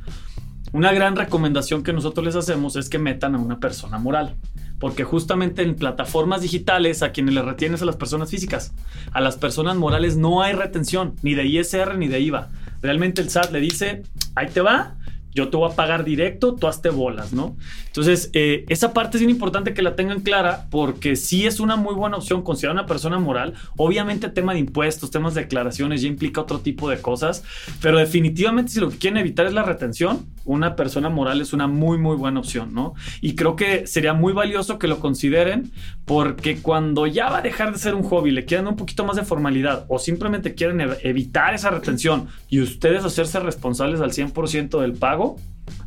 Una 0.74 0.92
gran 0.92 1.16
recomendación 1.16 1.82
que 1.82 1.94
nosotros 1.94 2.26
les 2.26 2.36
hacemos 2.36 2.76
es 2.76 2.90
que 2.90 2.98
metan 2.98 3.34
a 3.34 3.38
una 3.38 3.60
persona 3.60 3.96
moral. 3.96 4.36
Porque 4.82 5.04
justamente 5.04 5.62
en 5.62 5.76
plataformas 5.76 6.42
digitales 6.42 7.04
a 7.04 7.12
quienes 7.12 7.34
les 7.34 7.44
retienes 7.44 7.82
a 7.82 7.84
las 7.84 7.94
personas 7.94 8.30
físicas, 8.30 8.72
a 9.12 9.20
las 9.20 9.36
personas 9.36 9.76
morales 9.76 10.16
no 10.16 10.42
hay 10.42 10.54
retención, 10.54 11.14
ni 11.22 11.34
de 11.34 11.46
ISR 11.46 11.96
ni 11.96 12.08
de 12.08 12.18
IVA. 12.18 12.50
Realmente 12.82 13.22
el 13.22 13.30
SAT 13.30 13.52
le 13.52 13.60
dice, 13.60 14.02
ahí 14.34 14.48
te 14.48 14.60
va, 14.60 14.96
yo 15.34 15.48
te 15.48 15.56
voy 15.56 15.70
a 15.70 15.74
pagar 15.76 16.04
directo, 16.04 16.54
tú 16.54 16.66
hazte 16.66 16.90
bolas, 16.90 17.32
¿no? 17.32 17.56
Entonces, 17.86 18.30
eh, 18.32 18.64
esa 18.68 18.92
parte 18.92 19.16
es 19.16 19.20
bien 19.20 19.30
importante 19.30 19.74
que 19.74 19.82
la 19.82 19.96
tengan 19.96 20.20
clara 20.20 20.66
porque 20.70 21.16
sí 21.16 21.46
es 21.46 21.60
una 21.60 21.76
muy 21.76 21.94
buena 21.94 22.16
opción 22.16 22.42
considerar 22.42 22.74
una 22.76 22.86
persona 22.86 23.18
moral. 23.18 23.54
Obviamente 23.76 24.28
tema 24.28 24.52
de 24.54 24.60
impuestos, 24.60 25.10
temas 25.10 25.34
de 25.34 25.42
declaraciones 25.42 26.02
ya 26.02 26.08
implica 26.08 26.40
otro 26.40 26.60
tipo 26.60 26.88
de 26.88 27.00
cosas, 27.00 27.44
pero 27.80 27.98
definitivamente 27.98 28.72
si 28.72 28.80
lo 28.80 28.90
que 28.90 28.98
quieren 28.98 29.18
evitar 29.18 29.46
es 29.46 29.52
la 29.52 29.62
retención, 29.62 30.26
una 30.44 30.74
persona 30.74 31.08
moral 31.08 31.40
es 31.40 31.52
una 31.52 31.66
muy, 31.66 31.98
muy 31.98 32.16
buena 32.16 32.40
opción, 32.40 32.74
¿no? 32.74 32.94
Y 33.20 33.34
creo 33.36 33.56
que 33.56 33.86
sería 33.86 34.12
muy 34.14 34.32
valioso 34.32 34.78
que 34.78 34.88
lo 34.88 34.98
consideren 35.00 35.70
porque 36.04 36.58
cuando 36.58 37.06
ya 37.06 37.30
va 37.30 37.38
a 37.38 37.42
dejar 37.42 37.72
de 37.72 37.78
ser 37.78 37.94
un 37.94 38.02
hobby, 38.02 38.30
le 38.32 38.44
quieran 38.44 38.66
un 38.66 38.76
poquito 38.76 39.04
más 39.04 39.16
de 39.16 39.22
formalidad 39.24 39.84
o 39.88 39.98
simplemente 39.98 40.54
quieren 40.54 40.78
ev- 40.80 40.98
evitar 41.02 41.54
esa 41.54 41.70
retención 41.70 42.26
y 42.48 42.60
ustedes 42.60 43.04
hacerse 43.04 43.38
responsables 43.40 44.00
al 44.00 44.10
100% 44.12 44.80
del 44.80 44.94
pago, 44.94 45.21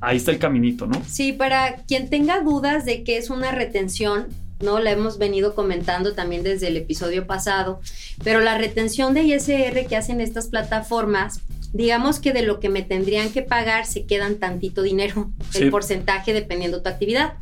ahí 0.01 0.17
está 0.17 0.31
el 0.31 0.39
caminito, 0.39 0.87
¿no? 0.87 1.01
Sí, 1.07 1.33
para 1.33 1.77
quien 1.87 2.09
tenga 2.09 2.41
dudas 2.41 2.85
de 2.85 3.03
qué 3.03 3.17
es 3.17 3.29
una 3.29 3.51
retención, 3.51 4.27
¿no? 4.61 4.79
La 4.79 4.91
hemos 4.91 5.17
venido 5.17 5.55
comentando 5.55 6.13
también 6.13 6.43
desde 6.43 6.67
el 6.67 6.77
episodio 6.77 7.27
pasado, 7.27 7.81
pero 8.23 8.39
la 8.39 8.57
retención 8.57 9.13
de 9.13 9.23
ISR 9.23 9.85
que 9.87 9.95
hacen 9.95 10.21
estas 10.21 10.47
plataformas, 10.47 11.41
digamos 11.75 12.20
que 12.22 12.32
de 12.32 12.41
lo 12.41 12.62
que 12.62 12.70
me 12.70 12.84
tendrían 12.84 13.32
que 13.32 13.41
pagar 13.41 13.86
se 13.86 14.05
quedan 14.05 14.36
tantito 14.36 14.82
dinero, 14.82 15.29
Sí. 15.51 15.63
el 15.63 15.72
porcentaje 15.72 16.32
dependiendo 16.32 16.82
tu 16.82 16.88
actividad. 16.88 17.34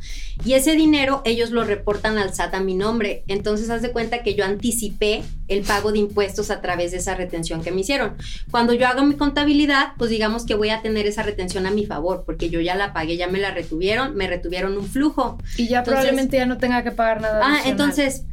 Y 0.44 0.54
ese 0.54 0.74
dinero 0.74 1.22
ellos 1.24 1.50
lo 1.52 1.62
reportan 1.62 2.18
al 2.18 2.34
SAT 2.34 2.54
a 2.54 2.60
mi 2.60 2.74
nombre. 2.74 3.22
Entonces 3.28 3.70
haz 3.70 3.80
de 3.82 3.92
cuenta 3.92 4.24
que 4.24 4.34
yo 4.34 4.44
anticipé 4.44 5.22
el 5.46 5.62
pago 5.62 5.92
de 5.92 5.98
impuestos 6.00 6.50
a 6.50 6.60
través 6.60 6.90
de 6.90 6.96
esa 6.98 7.14
retención 7.14 7.62
que 7.62 7.70
me 7.70 7.82
hicieron. 7.82 8.16
Cuando 8.50 8.72
yo 8.74 8.88
haga 8.88 9.04
mi 9.04 9.14
contabilidad, 9.14 9.92
pues 9.98 10.10
digamos 10.10 10.44
que 10.44 10.56
voy 10.56 10.70
a 10.70 10.82
tener 10.82 11.06
esa 11.06 11.22
retención 11.22 11.64
a 11.66 11.70
mi 11.70 11.86
favor, 11.86 12.24
porque 12.26 12.50
yo 12.50 12.60
ya 12.60 12.74
la 12.74 12.92
pagué, 12.92 13.16
ya 13.16 13.28
me 13.28 13.38
la 13.38 13.52
retuvieron, 13.52 14.16
me 14.16 14.26
retuvieron 14.26 14.76
un 14.76 14.86
flujo. 14.88 15.38
Y 15.56 15.68
ya 15.68 15.78
Entonces- 15.78 15.84
probablemente 16.02 16.36
ya 16.38 16.46
no 16.46 16.58
tenga 16.58 16.82
que 16.82 16.90
pagar 16.90 17.20
nada. 17.20 17.40
Ah, 17.40 17.46
adicional. 17.54 17.70
entonces, 17.70 18.24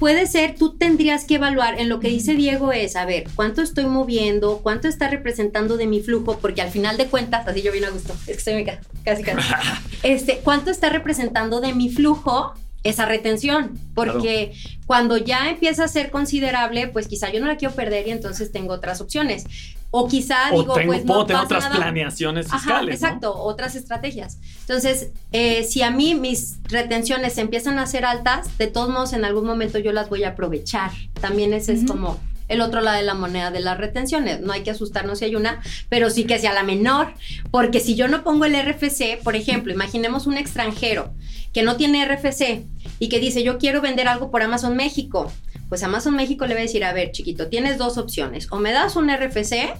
puede 0.00 0.26
ser, 0.26 0.56
tú 0.56 0.76
tendrías 0.76 1.24
que 1.24 1.36
evaluar, 1.36 1.78
en 1.78 1.88
lo 1.88 2.00
que 2.00 2.08
dice 2.08 2.34
Diego 2.34 2.72
es, 2.72 2.96
a 2.96 3.04
ver, 3.04 3.24
¿cuánto 3.36 3.62
estoy 3.62 3.84
moviendo? 3.84 4.58
¿Cuánto 4.62 4.88
está 4.88 5.08
representando 5.08 5.76
de 5.76 5.86
mi 5.86 6.00
flujo? 6.00 6.38
Porque 6.38 6.62
al 6.62 6.70
final 6.70 6.96
de 6.96 7.06
cuentas, 7.06 7.46
así 7.46 7.62
yo 7.62 7.70
vine 7.70 7.86
a 7.86 7.90
gusto, 7.90 8.14
es 8.26 8.42
que 8.42 8.50
estoy 8.50 8.64
casi 9.04 9.22
casi. 9.22 9.48
Este, 10.02 10.38
¿cuánto 10.42 10.70
está 10.70 10.88
representando 10.88 11.60
de 11.60 11.74
mi 11.74 11.90
flujo? 11.90 12.54
esa 12.82 13.04
retención, 13.04 13.78
porque 13.94 14.52
cuando 14.86 15.18
ya 15.18 15.50
empieza 15.50 15.84
a 15.84 15.88
ser 15.88 16.10
considerable, 16.10 16.88
pues 16.88 17.08
quizá 17.08 17.30
yo 17.30 17.38
no 17.38 17.46
la 17.46 17.58
quiero 17.58 17.74
perder 17.74 18.08
y 18.08 18.10
entonces 18.10 18.52
tengo 18.52 18.72
otras 18.72 19.02
opciones. 19.02 19.44
O 19.92 20.06
quizá 20.06 20.50
digo, 20.52 20.72
pues 20.72 21.02
puedo 21.02 21.26
tener 21.26 21.42
otras 21.42 21.66
planeaciones 21.66 22.48
fiscales. 22.48 22.94
exacto, 22.94 23.34
otras 23.36 23.74
estrategias. 23.74 24.38
Entonces, 24.60 25.10
eh, 25.32 25.64
si 25.64 25.82
a 25.82 25.90
mí 25.90 26.14
mis 26.14 26.58
retenciones 26.64 27.36
empiezan 27.38 27.78
a 27.78 27.86
ser 27.86 28.04
altas, 28.04 28.56
de 28.56 28.68
todos 28.68 28.88
modos 28.88 29.12
en 29.12 29.24
algún 29.24 29.46
momento 29.46 29.78
yo 29.78 29.92
las 29.92 30.08
voy 30.08 30.22
a 30.24 30.30
aprovechar. 30.30 30.92
También 31.20 31.52
ese 31.52 31.72
es 31.72 31.84
como 31.86 32.18
el 32.50 32.60
otro 32.60 32.80
lado 32.80 32.96
de 32.96 33.04
la 33.04 33.14
moneda 33.14 33.50
de 33.50 33.60
las 33.60 33.78
retenciones. 33.78 34.40
No 34.40 34.52
hay 34.52 34.62
que 34.62 34.72
asustarnos 34.72 35.20
si 35.20 35.24
hay 35.24 35.36
una, 35.36 35.62
pero 35.88 36.10
sí 36.10 36.24
que 36.24 36.38
sea 36.38 36.52
la 36.52 36.64
menor, 36.64 37.14
porque 37.50 37.80
si 37.80 37.94
yo 37.94 38.08
no 38.08 38.22
pongo 38.22 38.44
el 38.44 38.54
RFC, 38.54 39.22
por 39.22 39.36
ejemplo, 39.36 39.72
imaginemos 39.72 40.26
un 40.26 40.36
extranjero 40.36 41.14
que 41.52 41.62
no 41.62 41.76
tiene 41.76 42.04
RFC 42.04 42.64
y 42.98 43.08
que 43.08 43.20
dice, 43.20 43.42
yo 43.42 43.58
quiero 43.58 43.80
vender 43.80 44.08
algo 44.08 44.30
por 44.30 44.42
Amazon 44.42 44.76
México, 44.76 45.32
pues 45.70 45.82
Amazon 45.84 46.16
México 46.16 46.46
le 46.46 46.54
va 46.54 46.60
a 46.60 46.64
decir, 46.64 46.84
a 46.84 46.92
ver, 46.92 47.12
chiquito, 47.12 47.48
tienes 47.48 47.78
dos 47.78 47.96
opciones, 47.96 48.48
o 48.50 48.58
me 48.58 48.72
das 48.72 48.96
un 48.96 49.08
RFC 49.08 49.72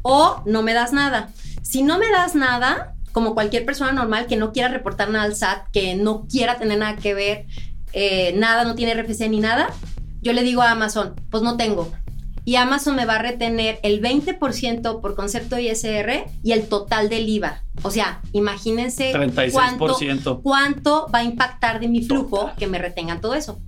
o 0.00 0.40
no 0.46 0.62
me 0.62 0.72
das 0.72 0.92
nada. 0.92 1.30
Si 1.62 1.82
no 1.82 1.98
me 1.98 2.08
das 2.10 2.34
nada, 2.34 2.94
como 3.10 3.34
cualquier 3.34 3.66
persona 3.66 3.92
normal 3.92 4.26
que 4.26 4.36
no 4.36 4.52
quiera 4.52 4.68
reportar 4.68 5.10
nada 5.10 5.24
al 5.24 5.34
SAT, 5.34 5.70
que 5.72 5.96
no 5.96 6.26
quiera 6.28 6.58
tener 6.58 6.78
nada 6.78 6.96
que 6.96 7.12
ver, 7.12 7.46
eh, 7.92 8.32
nada, 8.36 8.64
no 8.64 8.76
tiene 8.76 8.94
RFC 8.94 9.28
ni 9.28 9.40
nada, 9.40 9.68
yo 10.22 10.32
le 10.32 10.44
digo 10.44 10.62
a 10.62 10.70
Amazon, 10.70 11.14
pues 11.28 11.42
no 11.42 11.56
tengo 11.56 11.92
y 12.44 12.56
Amazon 12.56 12.96
me 12.96 13.04
va 13.04 13.16
a 13.16 13.18
retener 13.18 13.78
el 13.82 14.00
20% 14.02 15.00
por 15.00 15.14
concepto 15.14 15.58
ISR 15.58 16.24
y 16.42 16.52
el 16.52 16.68
total 16.68 17.08
del 17.08 17.28
IVA. 17.28 17.62
O 17.82 17.90
sea, 17.90 18.20
imagínense 18.32 19.12
Cuánto, 19.52 20.40
cuánto, 20.42 21.08
va 21.12 21.20
a 21.20 21.24
impactar 21.24 21.80
de 21.80 21.88
mi 21.88 22.02
flujo 22.02 22.50
que 22.58 22.66
me 22.66 22.78
retengan 22.78 23.20
todo 23.20 23.34
eso. 23.34 23.60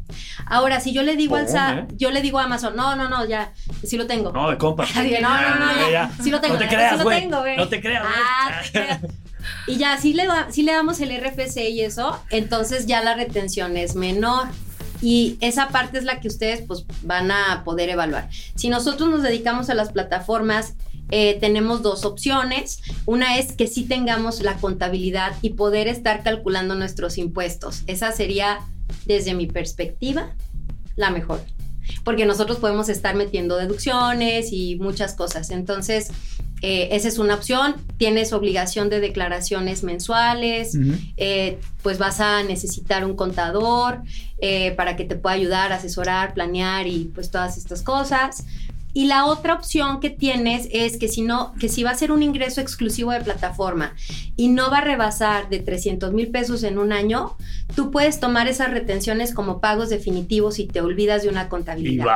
Ahora, 0.47 0.81
si 0.81 0.93
yo 0.93 1.03
le 1.03 1.17
digo 1.17 1.37
al 1.37 1.49
SAT, 1.49 1.93
yo 1.97 2.11
le 2.11 2.21
digo 2.21 2.39
a 2.39 2.45
Amazon, 2.45 2.77
no, 2.77 2.97
no, 2.97 3.09
no, 3.09 3.25
ya, 3.25 3.53
sí 3.85 3.97
lo 3.97 4.07
tengo. 4.07 4.33
No, 4.33 4.51
de 4.51 4.59
compa. 4.59 4.87
no, 4.95 5.03
no, 5.03 5.55
no, 5.57 5.91
ya, 5.91 6.11
sí 6.23 6.31
lo 6.31 6.41
tengo. 6.41 6.55
No 6.55 6.61
te 6.61 6.69
creas, 6.69 7.03
güey. 7.03 7.29
No 7.57 7.69
te 7.69 7.81
creas, 7.81 8.05
ah, 8.05 8.99
Y 9.67 9.77
ya, 9.77 9.97
si 9.99 10.15
le, 10.15 10.27
si 10.51 10.63
le 10.63 10.73
damos 10.73 11.01
el 11.01 11.11
RFC 11.17 11.71
y 11.71 11.81
eso, 11.81 12.19
entonces 12.31 12.87
ya 12.87 13.03
la 13.03 13.15
retención 13.15 13.77
es 13.77 13.95
menor 13.95 14.49
y 15.03 15.37
esa 15.41 15.69
parte 15.69 15.99
es 15.99 16.05
la 16.05 16.21
que 16.21 16.29
ustedes 16.29 16.63
pues 16.67 16.85
van 17.03 17.31
a 17.31 17.63
poder 17.65 17.89
evaluar. 17.89 18.29
Si 18.55 18.69
nosotros 18.69 19.11
nos 19.11 19.23
dedicamos 19.23 19.71
a 19.71 19.75
las 19.75 19.93
plataformas, 19.93 20.75
eh, 21.11 21.37
tenemos 21.41 21.83
dos 21.83 22.05
opciones. 22.05 22.81
Una 23.07 23.39
es 23.39 23.53
que 23.53 23.67
sí 23.67 23.85
tengamos 23.85 24.41
la 24.41 24.57
contabilidad 24.57 25.35
y 25.43 25.51
poder 25.51 25.89
estar 25.89 26.23
calculando 26.23 26.75
nuestros 26.75 27.19
impuestos. 27.19 27.83
Esa 27.87 28.13
sería, 28.13 28.61
desde 29.07 29.35
mi 29.35 29.47
perspectiva, 29.47 30.31
la 30.97 31.11
mejor. 31.11 31.41
Porque 32.05 32.27
nosotros 32.27 32.59
podemos 32.59 32.89
estar 32.89 33.15
metiendo 33.15 33.57
deducciones 33.57 34.53
y 34.53 34.77
muchas 34.77 35.15
cosas. 35.15 35.51
Entonces, 35.51 36.11
eh, 36.67 36.97
esa 36.97 37.09
es 37.09 37.19
una 37.19 37.35
opción. 37.35 37.75
Tienes 37.99 38.33
obligación 38.33 38.89
de 38.89 39.01
declaraciones 39.01 39.83
mensuales, 39.83 40.77
eh, 41.19 41.59
pues 41.83 41.99
vas 41.99 42.21
a 42.21 42.43
necesitar 42.43 43.05
un 43.05 43.17
contador 43.17 44.01
eh, 44.39 44.71
para 44.73 44.97
que 44.97 45.05
te 45.05 45.15
pueda 45.15 45.37
ayudar, 45.37 45.73
asesorar, 45.73 46.33
planear 46.33 46.87
y 46.87 47.11
pues 47.15 47.31
todas 47.31 47.59
estas 47.59 47.83
cosas. 47.83 48.47
Y 48.95 49.07
la 49.07 49.27
otra 49.27 49.55
opción 49.55 50.01
que 50.01 50.09
tienes 50.09 50.69
es 50.71 50.97
que 50.97 51.09
si 51.09 51.23
no, 51.23 51.53
que 51.59 51.69
si 51.69 51.83
va 51.83 51.91
a 51.91 51.95
ser 51.95 52.13
un 52.13 52.23
ingreso 52.23 52.61
exclusivo 52.61 53.11
de 53.11 53.21
plataforma 53.21 53.95
y 54.37 54.49
no 54.49 54.71
va 54.71 54.79
a 54.79 54.81
rebasar 54.83 55.49
de 55.49 55.59
300 55.59 56.13
mil 56.13 56.29
pesos 56.29 56.63
en 56.63 56.79
un 56.79 56.93
año, 56.93 57.37
tú 57.75 57.91
puedes 57.91 58.21
tomar 58.21 58.47
esas 58.47 58.71
retenciones 58.71 59.35
como 59.35 59.61
pagos 59.61 59.91
definitivos 59.91 60.59
y 60.61 60.67
te 60.67 60.81
olvidas 60.81 61.25
de 61.25 61.29
una 61.29 61.49
contabilidad. 61.49 62.07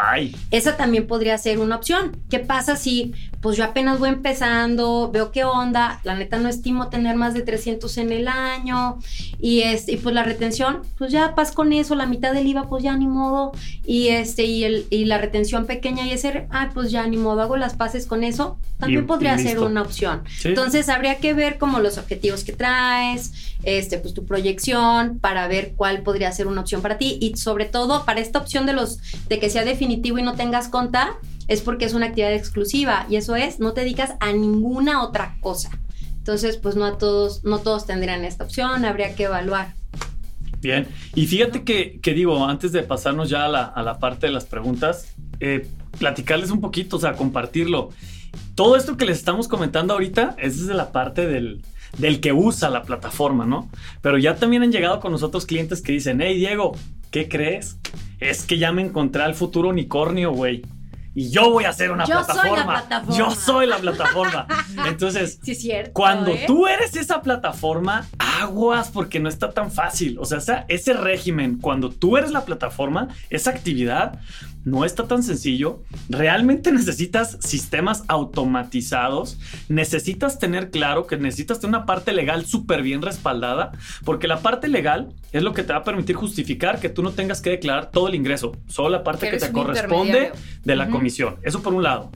Esa 0.52 0.76
también 0.76 1.06
podría 1.06 1.36
ser 1.36 1.58
una 1.58 1.76
opción. 1.76 2.16
¿Qué 2.30 2.38
pasa 2.38 2.76
si 2.76 3.12
pues 3.40 3.56
yo 3.56 3.64
apenas 3.64 3.98
voy 3.98 4.08
empezando, 4.08 5.10
veo 5.12 5.30
qué 5.30 5.44
onda, 5.44 6.00
la 6.02 6.16
neta 6.16 6.38
no 6.38 6.48
estimo 6.48 6.88
tener 6.88 7.16
más 7.16 7.34
de 7.34 7.42
300 7.42 7.98
en 7.98 8.12
el 8.12 8.28
año 8.28 8.98
y, 9.38 9.60
este, 9.60 9.92
y 9.92 9.96
pues 9.96 10.14
la 10.14 10.24
retención, 10.24 10.82
pues 10.96 11.12
ya 11.12 11.34
pas 11.34 11.52
con 11.52 11.72
eso, 11.72 11.94
la 11.94 12.06
mitad 12.06 12.32
del 12.32 12.46
IVA 12.48 12.68
pues 12.68 12.82
ya 12.82 12.96
ni 12.96 13.06
modo 13.06 13.52
y 13.84 14.08
este 14.08 14.44
y, 14.44 14.64
el, 14.64 14.86
y 14.90 15.04
la 15.04 15.18
retención 15.18 15.66
pequeña 15.66 16.06
y 16.06 16.12
ese, 16.12 16.48
ah 16.50 16.67
pues 16.70 16.90
ya 16.90 17.06
ni 17.06 17.16
modo, 17.16 17.40
hago 17.42 17.56
las 17.56 17.74
pases 17.74 18.06
con 18.06 18.24
eso, 18.24 18.58
también 18.78 19.06
podría 19.06 19.38
ser 19.38 19.58
una 19.58 19.82
opción. 19.82 20.22
Entonces 20.44 20.88
habría 20.88 21.16
que 21.16 21.34
ver 21.34 21.58
como 21.58 21.80
los 21.80 21.98
objetivos 21.98 22.44
que 22.44 22.52
traes, 22.52 23.32
este 23.62 23.98
pues 23.98 24.14
tu 24.14 24.24
proyección 24.24 25.18
para 25.18 25.48
ver 25.48 25.74
cuál 25.76 26.02
podría 26.02 26.30
ser 26.32 26.46
una 26.46 26.60
opción 26.60 26.82
para 26.82 26.98
ti 26.98 27.18
y 27.20 27.36
sobre 27.36 27.64
todo 27.64 28.04
para 28.04 28.20
esta 28.20 28.38
opción 28.38 28.66
de 28.66 28.72
los 28.72 28.98
de 29.28 29.38
que 29.38 29.50
sea 29.50 29.64
definitivo 29.64 30.18
y 30.18 30.22
no 30.22 30.34
tengas 30.34 30.68
conta 30.68 31.16
es 31.48 31.62
porque 31.62 31.86
es 31.86 31.94
una 31.94 32.06
actividad 32.06 32.34
exclusiva 32.34 33.06
y 33.08 33.16
eso 33.16 33.34
es, 33.34 33.58
no 33.58 33.72
te 33.72 33.80
dedicas 33.80 34.14
a 34.20 34.32
ninguna 34.32 35.02
otra 35.02 35.36
cosa. 35.40 35.70
Entonces, 36.18 36.58
pues 36.58 36.76
no 36.76 36.84
a 36.84 36.98
todos, 36.98 37.42
no 37.42 37.60
todos 37.60 37.86
tendrían 37.86 38.24
esta 38.26 38.44
opción, 38.44 38.84
habría 38.84 39.14
que 39.14 39.24
evaluar. 39.24 39.77
Bien, 40.60 40.88
y 41.14 41.26
fíjate 41.26 41.62
que, 41.62 42.00
digo, 42.14 42.44
antes 42.44 42.72
de 42.72 42.82
pasarnos 42.82 43.30
ya 43.30 43.44
a 43.44 43.82
la, 43.82 43.98
parte 43.98 44.26
de 44.26 44.32
las 44.32 44.44
preguntas, 44.44 45.14
eh, 45.40 45.68
platicarles 45.98 46.50
un 46.50 46.60
poquito, 46.60 46.96
o 46.96 47.00
sea, 47.00 47.12
compartirlo. 47.14 47.90
Todo 48.54 48.76
esto 48.76 48.96
que 48.96 49.06
les 49.06 49.18
estamos 49.18 49.46
comentando 49.46 49.94
ahorita 49.94 50.34
es 50.38 50.58
desde 50.58 50.74
la 50.74 50.90
parte 50.90 51.26
del, 51.26 51.62
del 51.98 52.20
que 52.20 52.32
usa 52.32 52.70
la 52.70 52.82
plataforma, 52.82 53.46
¿no? 53.46 53.70
Pero 54.02 54.18
ya 54.18 54.34
también 54.36 54.62
han 54.62 54.72
llegado 54.72 54.98
con 55.00 55.12
nosotros 55.12 55.46
clientes 55.46 55.80
que 55.80 55.92
dicen, 55.92 56.20
hey 56.20 56.36
Diego, 56.36 56.76
¿qué 57.10 57.28
crees? 57.28 57.78
Es 58.18 58.44
que 58.44 58.58
ya 58.58 58.72
me 58.72 58.82
encontré 58.82 59.22
al 59.22 59.34
futuro 59.34 59.68
unicornio, 59.68 60.32
güey 60.32 60.62
y 61.18 61.30
yo 61.30 61.50
voy 61.50 61.64
a 61.64 61.70
hacer 61.70 61.90
una 61.90 62.04
plataforma. 62.04 62.84
Yo 63.08 63.32
soy 63.32 63.66
la 63.66 63.78
plataforma. 63.78 64.46
Entonces, 64.86 65.40
cuando 65.92 66.30
¿eh? 66.30 66.44
tú 66.46 66.68
eres 66.68 66.94
esa 66.94 67.22
plataforma, 67.22 68.06
aguas 68.20 68.92
porque 68.92 69.18
no 69.18 69.28
está 69.28 69.50
tan 69.50 69.72
fácil. 69.72 70.16
O 70.20 70.24
sea, 70.24 70.64
ese 70.68 70.92
régimen, 70.92 71.58
cuando 71.58 71.90
tú 71.90 72.16
eres 72.16 72.30
la 72.30 72.44
plataforma, 72.44 73.08
esa 73.30 73.50
actividad 73.50 74.20
no 74.64 74.84
está 74.84 75.06
tan 75.06 75.22
sencillo. 75.22 75.82
Realmente 76.08 76.72
necesitas 76.72 77.38
sistemas 77.40 78.04
automatizados. 78.08 79.38
Necesitas 79.68 80.38
tener 80.38 80.70
claro 80.70 81.06
que 81.06 81.16
necesitas 81.16 81.60
tener 81.60 81.76
una 81.76 81.86
parte 81.86 82.12
legal 82.12 82.46
súper 82.46 82.82
bien 82.82 83.02
respaldada, 83.02 83.72
porque 84.04 84.28
la 84.28 84.40
parte 84.40 84.68
legal 84.68 85.14
es 85.32 85.42
lo 85.42 85.52
que 85.52 85.62
te 85.62 85.72
va 85.72 85.80
a 85.80 85.84
permitir 85.84 86.16
justificar 86.16 86.80
que 86.80 86.88
tú 86.88 87.02
no 87.02 87.12
tengas 87.12 87.40
que 87.40 87.50
declarar 87.50 87.90
todo 87.90 88.08
el 88.08 88.14
ingreso, 88.14 88.52
solo 88.66 88.90
la 88.90 89.04
parte 89.04 89.30
que, 89.30 89.38
te 89.38 89.52
corresponde 89.52 90.32
de 90.64 90.76
la 90.76 90.88
comisión. 90.88 91.36
Eso 91.42 91.62
por 91.62 91.74
un 91.74 91.82
lado. 91.82 92.10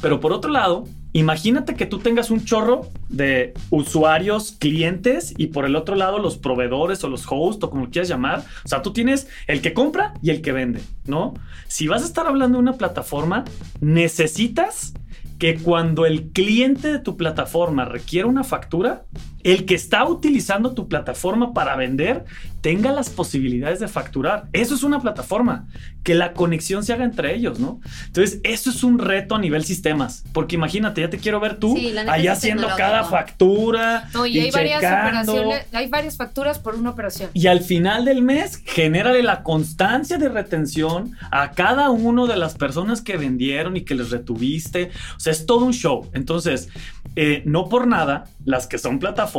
Pero 0.00 0.20
por 0.20 0.32
otro 0.32 0.50
lado, 0.50 0.84
imagínate 1.12 1.74
que 1.74 1.86
tú 1.86 1.98
tengas 1.98 2.30
un 2.30 2.44
chorro 2.44 2.88
de 3.08 3.54
usuarios, 3.70 4.52
clientes 4.58 5.34
y 5.36 5.48
por 5.48 5.64
el 5.64 5.76
otro 5.76 5.96
lado 5.96 6.18
los 6.18 6.38
proveedores 6.38 7.02
o 7.04 7.08
los 7.08 7.26
hosts 7.28 7.64
o 7.64 7.70
como 7.70 7.90
quieras 7.90 8.08
llamar. 8.08 8.44
O 8.64 8.68
sea, 8.68 8.82
tú 8.82 8.92
tienes 8.92 9.28
el 9.46 9.60
que 9.60 9.72
compra 9.72 10.14
y 10.22 10.30
el 10.30 10.42
que 10.42 10.52
vende, 10.52 10.80
¿no? 11.06 11.34
Si 11.68 11.88
vas 11.88 12.02
a 12.02 12.06
estar 12.06 12.26
hablando 12.26 12.58
de 12.58 12.62
una 12.62 12.74
plataforma, 12.74 13.44
necesitas 13.80 14.94
que 15.38 15.56
cuando 15.56 16.04
el 16.04 16.28
cliente 16.32 16.92
de 16.92 16.98
tu 16.98 17.16
plataforma 17.16 17.86
requiere 17.86 18.28
una 18.28 18.44
factura, 18.44 19.04
el 19.44 19.64
que 19.64 19.74
está 19.74 20.04
utilizando 20.04 20.72
tu 20.72 20.88
plataforma 20.88 21.52
para 21.52 21.76
vender 21.76 22.24
tenga 22.60 22.92
las 22.92 23.08
posibilidades 23.08 23.80
de 23.80 23.88
facturar. 23.88 24.48
Eso 24.52 24.74
es 24.74 24.82
una 24.82 25.00
plataforma, 25.00 25.66
que 26.02 26.14
la 26.14 26.32
conexión 26.32 26.84
se 26.84 26.92
haga 26.92 27.04
entre 27.04 27.34
ellos, 27.34 27.58
¿no? 27.58 27.80
Entonces, 28.06 28.40
eso 28.42 28.70
es 28.70 28.82
un 28.84 28.98
reto 28.98 29.34
a 29.34 29.38
nivel 29.38 29.64
sistemas, 29.64 30.24
porque 30.32 30.56
imagínate, 30.56 31.00
ya 31.00 31.10
te 31.10 31.18
quiero 31.18 31.40
ver 31.40 31.56
tú 31.56 31.76
allá 32.08 32.32
haciendo 32.32 32.68
cada 32.76 33.04
factura. 33.04 34.08
No, 34.12 34.26
y, 34.26 34.40
hay 34.40 34.50
varias 34.50 34.78
operaciones, 34.78 35.66
hay 35.72 35.88
varias 35.88 36.16
facturas 36.16 36.58
por 36.58 36.74
una 36.74 36.90
operación. 36.90 37.30
Y 37.34 37.46
al 37.46 37.60
final 37.60 38.04
del 38.04 38.22
mes, 38.22 38.62
genérale 38.64 39.22
la 39.22 39.42
constancia 39.42 40.18
de 40.18 40.28
retención 40.28 41.16
a 41.30 41.52
cada 41.52 41.90
uno 41.90 42.26
de 42.26 42.36
las 42.36 42.54
personas 42.54 43.00
que 43.00 43.16
vendieron 43.16 43.76
y 43.76 43.82
que 43.82 43.94
les 43.94 44.10
retuviste. 44.10 44.90
O 45.16 45.20
sea, 45.20 45.32
es 45.32 45.46
todo 45.46 45.64
un 45.64 45.72
show. 45.72 46.08
Entonces, 46.12 46.68
eh, 47.16 47.42
no 47.44 47.68
por 47.68 47.86
nada, 47.86 48.24
las 48.44 48.66
que 48.66 48.78
son 48.78 48.98
plataformas, 48.98 49.29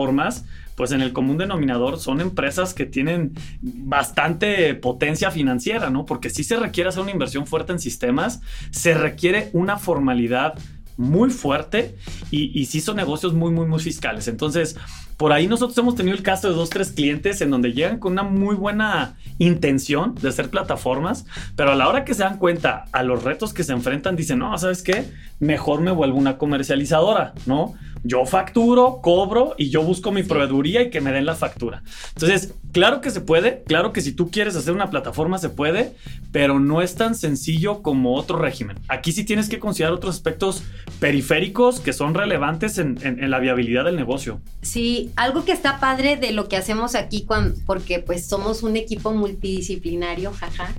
pues 0.76 0.92
en 0.92 1.02
el 1.02 1.14
común 1.14 1.38
denominador 1.38 2.00
son 2.00 2.22
empresas 2.22 2.74
que 2.74 2.86
tienen 2.86 3.34
bastante 3.62 4.74
potencia 4.74 5.30
financiera, 5.30 5.90
¿no? 5.90 6.06
Porque 6.06 6.30
si 6.30 6.44
se 6.44 6.56
requiere 6.56 6.90
hacer 6.90 7.04
una 7.04 7.12
inversión 7.12 7.46
fuerte 7.46 7.72
en 7.72 7.80
sistemas, 7.80 8.42
se 8.72 8.94
requiere 8.94 9.50
una 9.54 9.78
formalidad 9.78 10.56
muy 10.98 11.30
fuerte 11.30 11.96
y, 12.30 12.58
y 12.60 12.66
sí 12.66 12.82
son 12.82 12.96
negocios 12.96 13.34
muy, 13.34 13.52
muy, 13.52 13.66
muy 13.66 13.80
fiscales. 13.80 14.28
Entonces, 14.28 14.76
por 15.22 15.34
ahí 15.34 15.46
nosotros 15.46 15.78
hemos 15.78 15.94
tenido 15.94 16.18
el 16.18 16.24
caso 16.24 16.50
de 16.50 16.56
dos, 16.56 16.72
tres 16.72 16.92
clientes 16.92 17.42
en 17.42 17.52
donde 17.52 17.74
llegan 17.74 18.00
con 18.00 18.14
una 18.14 18.24
muy 18.24 18.56
buena 18.56 19.18
intención 19.38 20.16
de 20.16 20.30
hacer 20.30 20.50
plataformas, 20.50 21.28
pero 21.56 21.74
a 21.74 21.76
la 21.76 21.88
hora 21.88 22.06
que 22.06 22.16
se 22.16 22.24
dan 22.24 22.40
cuenta 22.40 22.86
a 22.92 23.04
los 23.04 23.24
retos 23.24 23.54
que 23.54 23.64
se 23.64 23.72
enfrentan, 23.72 24.16
dicen, 24.16 24.40
no, 24.40 24.58
¿sabes 24.58 24.82
qué? 24.82 25.12
Mejor 25.40 25.82
me 25.82 25.92
vuelvo 25.92 26.18
una 26.18 26.40
comercializadora, 26.40 27.36
¿no? 27.46 27.76
Yo 28.04 28.26
facturo, 28.26 29.00
cobro 29.02 29.54
y 29.58 29.70
yo 29.70 29.84
busco 29.84 30.12
mi 30.12 30.24
proveeduría 30.24 30.82
y 30.82 30.90
que 30.90 31.02
me 31.02 31.12
den 31.12 31.26
la 31.26 31.36
factura. 31.36 31.84
Entonces, 32.16 32.54
claro 32.72 33.00
que 33.00 33.12
se 33.12 33.22
puede, 33.22 33.64
claro 33.68 33.94
que 33.94 34.02
si 34.02 34.12
tú 34.12 34.32
quieres 34.32 34.56
hacer 34.56 34.74
una 34.74 34.90
plataforma 34.90 35.38
se 35.38 35.50
puede, 35.50 35.92
pero 36.32 36.60
no 36.60 36.82
es 36.82 36.96
tan 36.96 37.14
sencillo 37.16 37.82
como 37.84 38.16
otro 38.16 38.40
régimen. 38.40 38.78
Aquí 38.88 39.12
sí 39.12 39.24
tienes 39.24 39.50
que 39.50 39.60
considerar 39.60 39.94
otros 39.94 40.16
aspectos 40.16 40.64
periféricos 41.00 41.80
que 41.80 41.94
son 41.94 42.14
relevantes 42.14 42.78
en, 42.78 42.98
en- 43.04 43.24
en 43.24 43.30
la 43.30 43.40
viabilidad 43.40 43.86
del 43.86 43.96
negocio. 43.98 44.42
Sí, 44.62 45.12
algo 45.16 45.46
que 45.46 45.52
está 45.52 45.80
padre 45.80 46.18
de 46.18 46.32
lo 46.32 46.48
que 46.48 46.58
hacemos 46.58 46.96
aquí, 46.96 47.28
porque 47.66 48.00
pues 48.00 48.26
somos 48.28 48.64
un 48.64 48.78
equipo 48.78 49.12
multidisciplinario, 49.14 50.32
jaja. 50.34 50.74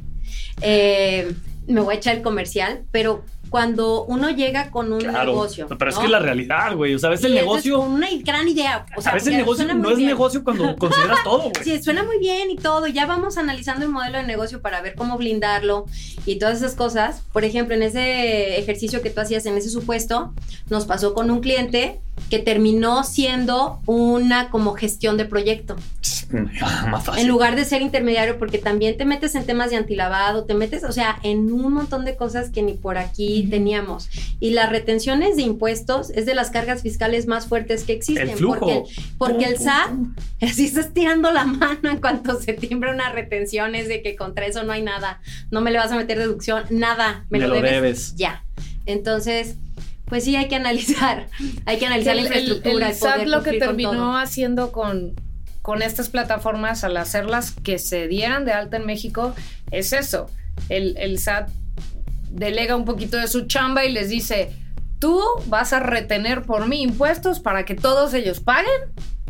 Eh, 0.60 1.32
me 1.66 1.80
voy 1.80 1.94
a 1.94 1.98
echar 1.98 2.16
el 2.16 2.22
comercial, 2.22 2.84
pero 2.90 3.24
cuando 3.50 4.04
uno 4.04 4.30
llega 4.30 4.70
con 4.70 4.92
un 4.94 5.00
Claro, 5.00 5.32
negocio. 5.32 5.66
pero 5.78 5.90
es 5.90 5.98
que 5.98 6.06
es 6.06 6.10
la 6.10 6.20
realidad, 6.20 6.74
güey. 6.74 6.94
O 6.94 6.98
sea, 6.98 7.08
a 7.08 7.10
veces 7.10 7.24
Y 7.24 7.32
el 7.32 7.38
es 7.38 7.44
negocio, 7.44 7.78
con 7.80 7.92
una 7.92 8.08
gran 8.24 8.48
idea. 8.48 8.86
O 8.96 9.02
sea, 9.02 9.12
a 9.12 9.14
veces 9.14 9.28
el 9.28 9.36
negocio 9.36 9.66
no 9.74 9.90
es 9.90 9.96
bien. 9.98 10.08
negocio 10.08 10.42
cuando 10.42 10.74
consideras 10.78 11.18
todo, 11.22 11.50
güey. 11.50 11.52
Sí, 11.62 11.82
suena 11.82 12.02
muy 12.02 12.18
bien 12.18 12.50
y 12.50 12.56
todo. 12.56 12.86
Ya 12.86 13.04
vamos 13.04 13.36
analizando 13.36 13.84
el 13.84 13.90
modelo 13.92 14.16
de 14.18 14.24
negocio 14.24 14.62
para 14.62 14.80
ver 14.80 14.94
cómo 14.94 15.18
blindarlo 15.18 15.84
y 16.24 16.38
todas 16.38 16.56
esas 16.56 16.74
cosas. 16.74 17.24
Por 17.32 17.44
ejemplo, 17.44 17.74
en 17.74 17.82
ese 17.82 18.58
ejercicio 18.58 19.02
que 19.02 19.10
tú 19.10 19.20
hacías, 19.20 19.44
en 19.44 19.58
ese 19.58 19.68
supuesto, 19.68 20.32
nos 20.70 20.86
pasó 20.86 21.12
con 21.12 21.30
un 21.30 21.40
cliente 21.40 22.00
que 22.32 22.38
terminó 22.38 23.04
siendo 23.04 23.82
una 23.84 24.48
como 24.48 24.72
gestión 24.72 25.18
de 25.18 25.26
proyecto. 25.26 25.76
Más 26.90 27.04
fácil. 27.04 27.20
En 27.20 27.28
lugar 27.28 27.56
de 27.56 27.66
ser 27.66 27.82
intermediario, 27.82 28.38
porque 28.38 28.56
también 28.56 28.96
te 28.96 29.04
metes 29.04 29.34
en 29.34 29.44
temas 29.44 29.68
de 29.68 29.76
antilavado, 29.76 30.44
te 30.44 30.54
metes, 30.54 30.82
o 30.82 30.92
sea, 30.92 31.18
en 31.24 31.52
un 31.52 31.74
montón 31.74 32.06
de 32.06 32.16
cosas 32.16 32.48
que 32.48 32.62
ni 32.62 32.72
por 32.72 32.96
aquí 32.96 33.46
teníamos. 33.50 34.08
Y 34.40 34.52
las 34.52 34.70
retenciones 34.70 35.36
de 35.36 35.42
impuestos 35.42 36.08
es 36.08 36.24
de 36.24 36.34
las 36.34 36.48
cargas 36.48 36.80
fiscales 36.80 37.26
más 37.26 37.48
fuertes 37.48 37.84
que 37.84 37.92
existen. 37.92 38.30
El 38.30 38.36
flujo. 38.38 38.60
Porque, 38.60 38.82
porque 39.18 39.44
el 39.44 39.58
SAT, 39.58 39.90
así 40.40 40.64
estás 40.64 40.94
tirando 40.94 41.30
la 41.32 41.44
mano 41.44 41.90
en 41.90 42.00
cuanto 42.00 42.40
se 42.40 42.54
timbra 42.54 42.94
una 42.94 43.12
retención, 43.12 43.74
es 43.74 43.88
de 43.88 44.00
que 44.00 44.16
contra 44.16 44.46
eso 44.46 44.62
no 44.62 44.72
hay 44.72 44.80
nada. 44.80 45.20
No 45.50 45.60
me 45.60 45.70
le 45.70 45.76
vas 45.76 45.92
a 45.92 45.96
meter 45.96 46.16
deducción, 46.16 46.64
nada. 46.70 47.26
Me, 47.28 47.40
Me 47.40 47.46
lo, 47.46 47.48
lo 47.48 47.54
debes, 47.56 47.72
debes. 47.72 48.14
Ya. 48.16 48.42
Entonces, 48.86 49.56
pues 50.12 50.24
sí 50.24 50.36
hay 50.36 50.46
que 50.46 50.56
analizar. 50.56 51.28
Hay 51.64 51.78
que 51.78 51.86
analizar 51.86 52.14
la 52.14 52.20
el, 52.20 52.26
el- 52.26 52.32
infraestructura. 52.42 52.88
el 52.90 52.94
SAT 52.94 53.22
lo 53.28 53.42
que 53.42 53.52
con 53.52 53.58
terminó 53.60 54.18
haciendo 54.18 54.70
con, 54.70 55.14
con 55.62 55.80
estas 55.80 56.10
plataformas 56.10 56.84
al 56.84 56.98
hacerlas 56.98 57.52
que 57.52 57.78
se 57.78 58.08
dieran 58.08 58.44
de 58.44 58.52
alta 58.52 58.76
en 58.76 58.84
México 58.84 59.34
es 59.70 59.94
eso. 59.94 60.26
El, 60.68 60.98
el 60.98 61.18
SAT 61.18 61.48
delega 62.30 62.76
un 62.76 62.84
poquito 62.84 63.16
de 63.16 63.26
su 63.26 63.46
chamba 63.46 63.86
y 63.86 63.90
les 63.92 64.10
dice, 64.10 64.52
tú 64.98 65.18
vas 65.46 65.72
a 65.72 65.80
retener 65.80 66.42
por 66.42 66.68
mí 66.68 66.82
impuestos 66.82 67.40
para 67.40 67.64
que 67.64 67.74
todos 67.74 68.12
ellos 68.12 68.40
paguen 68.40 68.82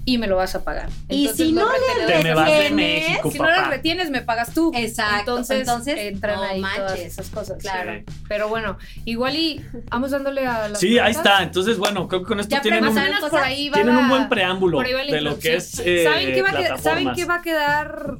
y 0.04 0.18
me 0.18 0.26
lo 0.26 0.36
vas 0.36 0.54
a 0.56 0.64
pagar. 0.64 0.88
Y 1.08 1.28
si 1.28 1.52
no 1.52 1.66
le 1.72 2.06
Te 2.06 2.22
me 2.24 2.34
vas 2.34 2.46
de 2.46 2.52
retienes, 2.58 2.72
México, 3.08 3.30
si 3.30 3.38
no 3.38 3.50
lo 3.50 3.64
retienes, 3.70 4.10
me 4.10 4.20
pagas 4.22 4.52
tú. 4.52 4.72
Exacto. 4.74 5.18
Entonces, 5.32 5.60
Entonces, 5.60 5.98
entran 5.98 6.36
no 6.36 6.42
ahí 6.42 6.62
todas 6.76 6.98
esas 6.98 7.28
cosas. 7.30 7.58
Claro. 7.60 7.92
Sí. 7.98 8.14
Pero 8.28 8.48
bueno, 8.48 8.78
igual 9.04 9.36
y 9.36 9.64
vamos 9.90 10.10
dándole 10.10 10.46
a 10.46 10.68
las 10.68 10.80
Sí, 10.80 10.98
ahí 10.98 11.12
está. 11.12 11.42
Entonces, 11.42 11.78
bueno, 11.78 12.08
creo 12.08 12.22
que 12.22 12.26
con 12.28 12.40
esto 12.40 12.50
Ya 12.56 12.60
tienen 12.60 12.84
un, 12.86 12.94
por 13.30 13.40
ahí 13.40 13.68
va 13.68 13.74
tienen 13.74 13.94
la- 13.94 14.00
un 14.00 14.08
buen 14.08 14.28
preámbulo 14.28 14.78
por 14.78 14.86
ahí 14.86 14.92
va 14.92 15.04
la 15.04 15.12
de 15.12 15.20
lo 15.20 15.38
que 15.38 15.54
es. 15.56 15.78
eh, 15.84 16.02
¿Saben, 16.04 16.32
qué 16.34 16.42
va 16.42 16.48
a 16.48 16.52
quedar, 16.52 16.80
¿Saben 16.80 17.04
plataformas. 17.04 17.16
qué 17.16 17.24
va 17.24 17.34
a 17.36 17.42
quedar 17.42 18.14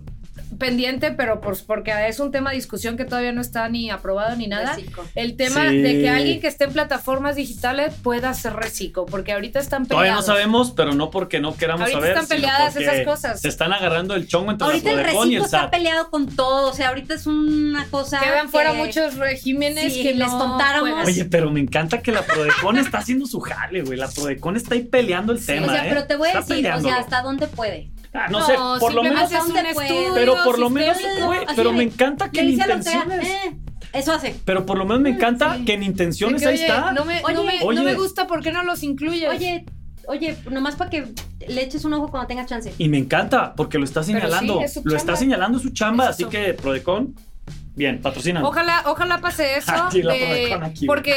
pendiente? 0.67 1.11
Pero 1.13 1.41
por- 1.41 1.61
porque 1.67 1.93
es 2.09 2.21
un 2.21 2.31
tema 2.31 2.51
de 2.51 2.57
discusión 2.57 2.97
que 2.97 3.05
todavía 3.05 3.33
no 3.33 3.41
está 3.41 3.69
ni 3.69 3.91
aprobado 3.91 4.37
ni 4.37 4.47
nada. 4.47 4.75
Reciclo. 4.77 5.05
El 5.15 5.37
tema 5.37 5.69
Sí. 5.69 5.79
de 5.83 6.01
que 6.01 6.09
alguien 6.09 6.41
que 6.41 6.47
esté 6.47 6.65
en 6.65 6.73
plataformas 6.73 7.35
digitales 7.37 7.93
pueda 8.03 8.31
hacer 8.31 8.53
reciclo, 8.55 9.05
porque 9.07 9.33
ahorita 9.33 9.59
están 9.59 9.87
peleados. 9.87 10.07
Todavía 10.07 10.15
no 10.15 10.23
sabemos, 10.23 10.71
pero 10.71 10.95
no 10.95 11.11
porque 11.11 11.41
no 11.41 11.57
queramos 11.57 11.83
Ahorita 11.83 11.99
saber. 11.99 12.11
están 12.13 12.27
sino 12.27 12.37
peleadas 12.49 12.77
esas 12.77 13.01
cosas. 13.05 13.41
Se 13.41 13.49
están 13.49 13.73
agarrando 13.73 14.15
el 14.15 14.27
chongo 14.29 14.53
entre 14.53 14.67
Ahorita 14.67 14.85
la 14.93 14.93
el 14.93 15.03
Prodecon 15.03 15.29
y 15.33 15.37
reciclo 15.39 15.45
el 15.59 15.63
está 15.63 15.71
peleado 15.71 16.11
con 16.11 16.27
todo. 16.37 16.71
O 16.71 16.75
sea, 16.75 16.89
ahorita 16.91 17.15
es 17.15 17.27
una 17.27 17.87
cosa. 17.91 18.21
Quedan 18.21 18.47
que- 18.47 18.53
fuera 18.53 18.73
muchos 18.73 19.17
regímenes 19.17 19.93
Sí, 19.93 20.03
que 20.03 20.15
les 20.15 20.29
no 20.31 20.39
contáramos. 20.39 21.07
Oye, 21.07 21.25
pero 21.25 21.51
me 21.51 21.61
encanta 21.61 22.01
que 22.03 22.13
la 22.13 22.23
Prodecon 22.23 22.79
está 22.79 22.99
haciendo 22.99 23.27
su 23.27 23.41
jale, 23.41 23.83
güey. 23.83 23.99
La 23.99 24.09
Prodecon 24.09 24.57
está 24.57 24.75
ahí 24.75 24.83
peleando 24.83 25.33
el 25.33 25.45
tema. 25.45 25.67
o 25.67 25.71
sea, 25.71 25.85
¿eh? 25.85 25.89
pero 25.89 26.07
te 26.07 26.17
voy 26.17 26.29
a 26.29 26.39
Está 26.39 26.55
decir, 26.55 26.71
o 26.73 26.81
sea, 26.81 26.97
hasta 26.97 27.23
dónde 27.23 27.47
puede. 27.49 27.91
Ah, 28.15 28.29
no, 28.31 28.45
sé, 28.45 28.55
por 28.79 28.93
lo 28.95 29.03
menos. 29.03 29.33
es 29.33 29.41
un 29.43 29.57
estudio, 29.57 30.13
Pero 30.15 30.37
por 30.45 30.59
lo 30.59 30.69
menos, 30.71 30.99
güey, 31.25 31.41
pero 31.57 31.73
me 31.73 31.83
encanta 31.85 32.31
que 32.31 32.41
en 32.41 32.51
intenciones. 32.51 33.27
eh, 33.27 33.57
eso 33.95 34.13
hace. 34.13 34.35
Pero 34.45 34.67
por 34.67 34.77
lo 34.79 34.85
menos 34.85 35.01
me 35.01 35.11
encanta 35.11 35.57
sí. 35.57 35.65
que 35.65 35.73
en 35.75 35.83
intenciones 35.83 36.43
que, 36.43 36.49
ahí 36.49 36.55
oye, 36.57 36.67
está. 36.67 36.93
No 36.93 37.05
me, 37.05 37.23
Oye, 37.25 37.35
no 37.35 37.45
me- 37.45 37.59
no 37.61 37.67
oye. 37.67 37.81
me 37.83 37.95
gusta, 37.95 38.27
¿por 38.27 38.43
qué 38.43 38.53
no 38.53 38.63
los 38.65 38.83
incluyes? 38.83 39.29
Oye, 39.31 39.65
oye, 40.09 40.37
nomás 40.51 40.77
para 40.77 40.91
que 40.91 41.07
le 41.49 41.63
eches 41.63 41.85
un 41.87 41.95
ojo 41.95 42.09
cuando 42.09 42.27
tengas 42.27 42.47
chance. 42.47 42.73
Y 42.79 42.89
me 42.89 42.99
encanta 42.99 43.55
porque 43.55 43.79
lo 43.79 43.85
está 43.85 44.03
sí, 44.03 44.13
señalando. 44.13 44.61
es 44.61 44.81
lo 44.85 44.95
está 44.97 45.17
señalando 45.17 45.59
su 45.59 45.71
chamba. 45.71 46.05
Es 46.05 46.11
así 46.11 46.25
que 46.27 46.53
Prodecon, 46.55 47.15
bien, 47.75 48.01
patrocinan. 48.03 48.45
Ojalá, 48.45 48.83
ojalá 48.87 49.21
pase 49.23 49.57
eso. 49.57 49.73
Sí, 49.91 50.03
la 50.03 50.13
de- 50.15 50.55
aquí, 50.63 50.87
porque 50.87 51.15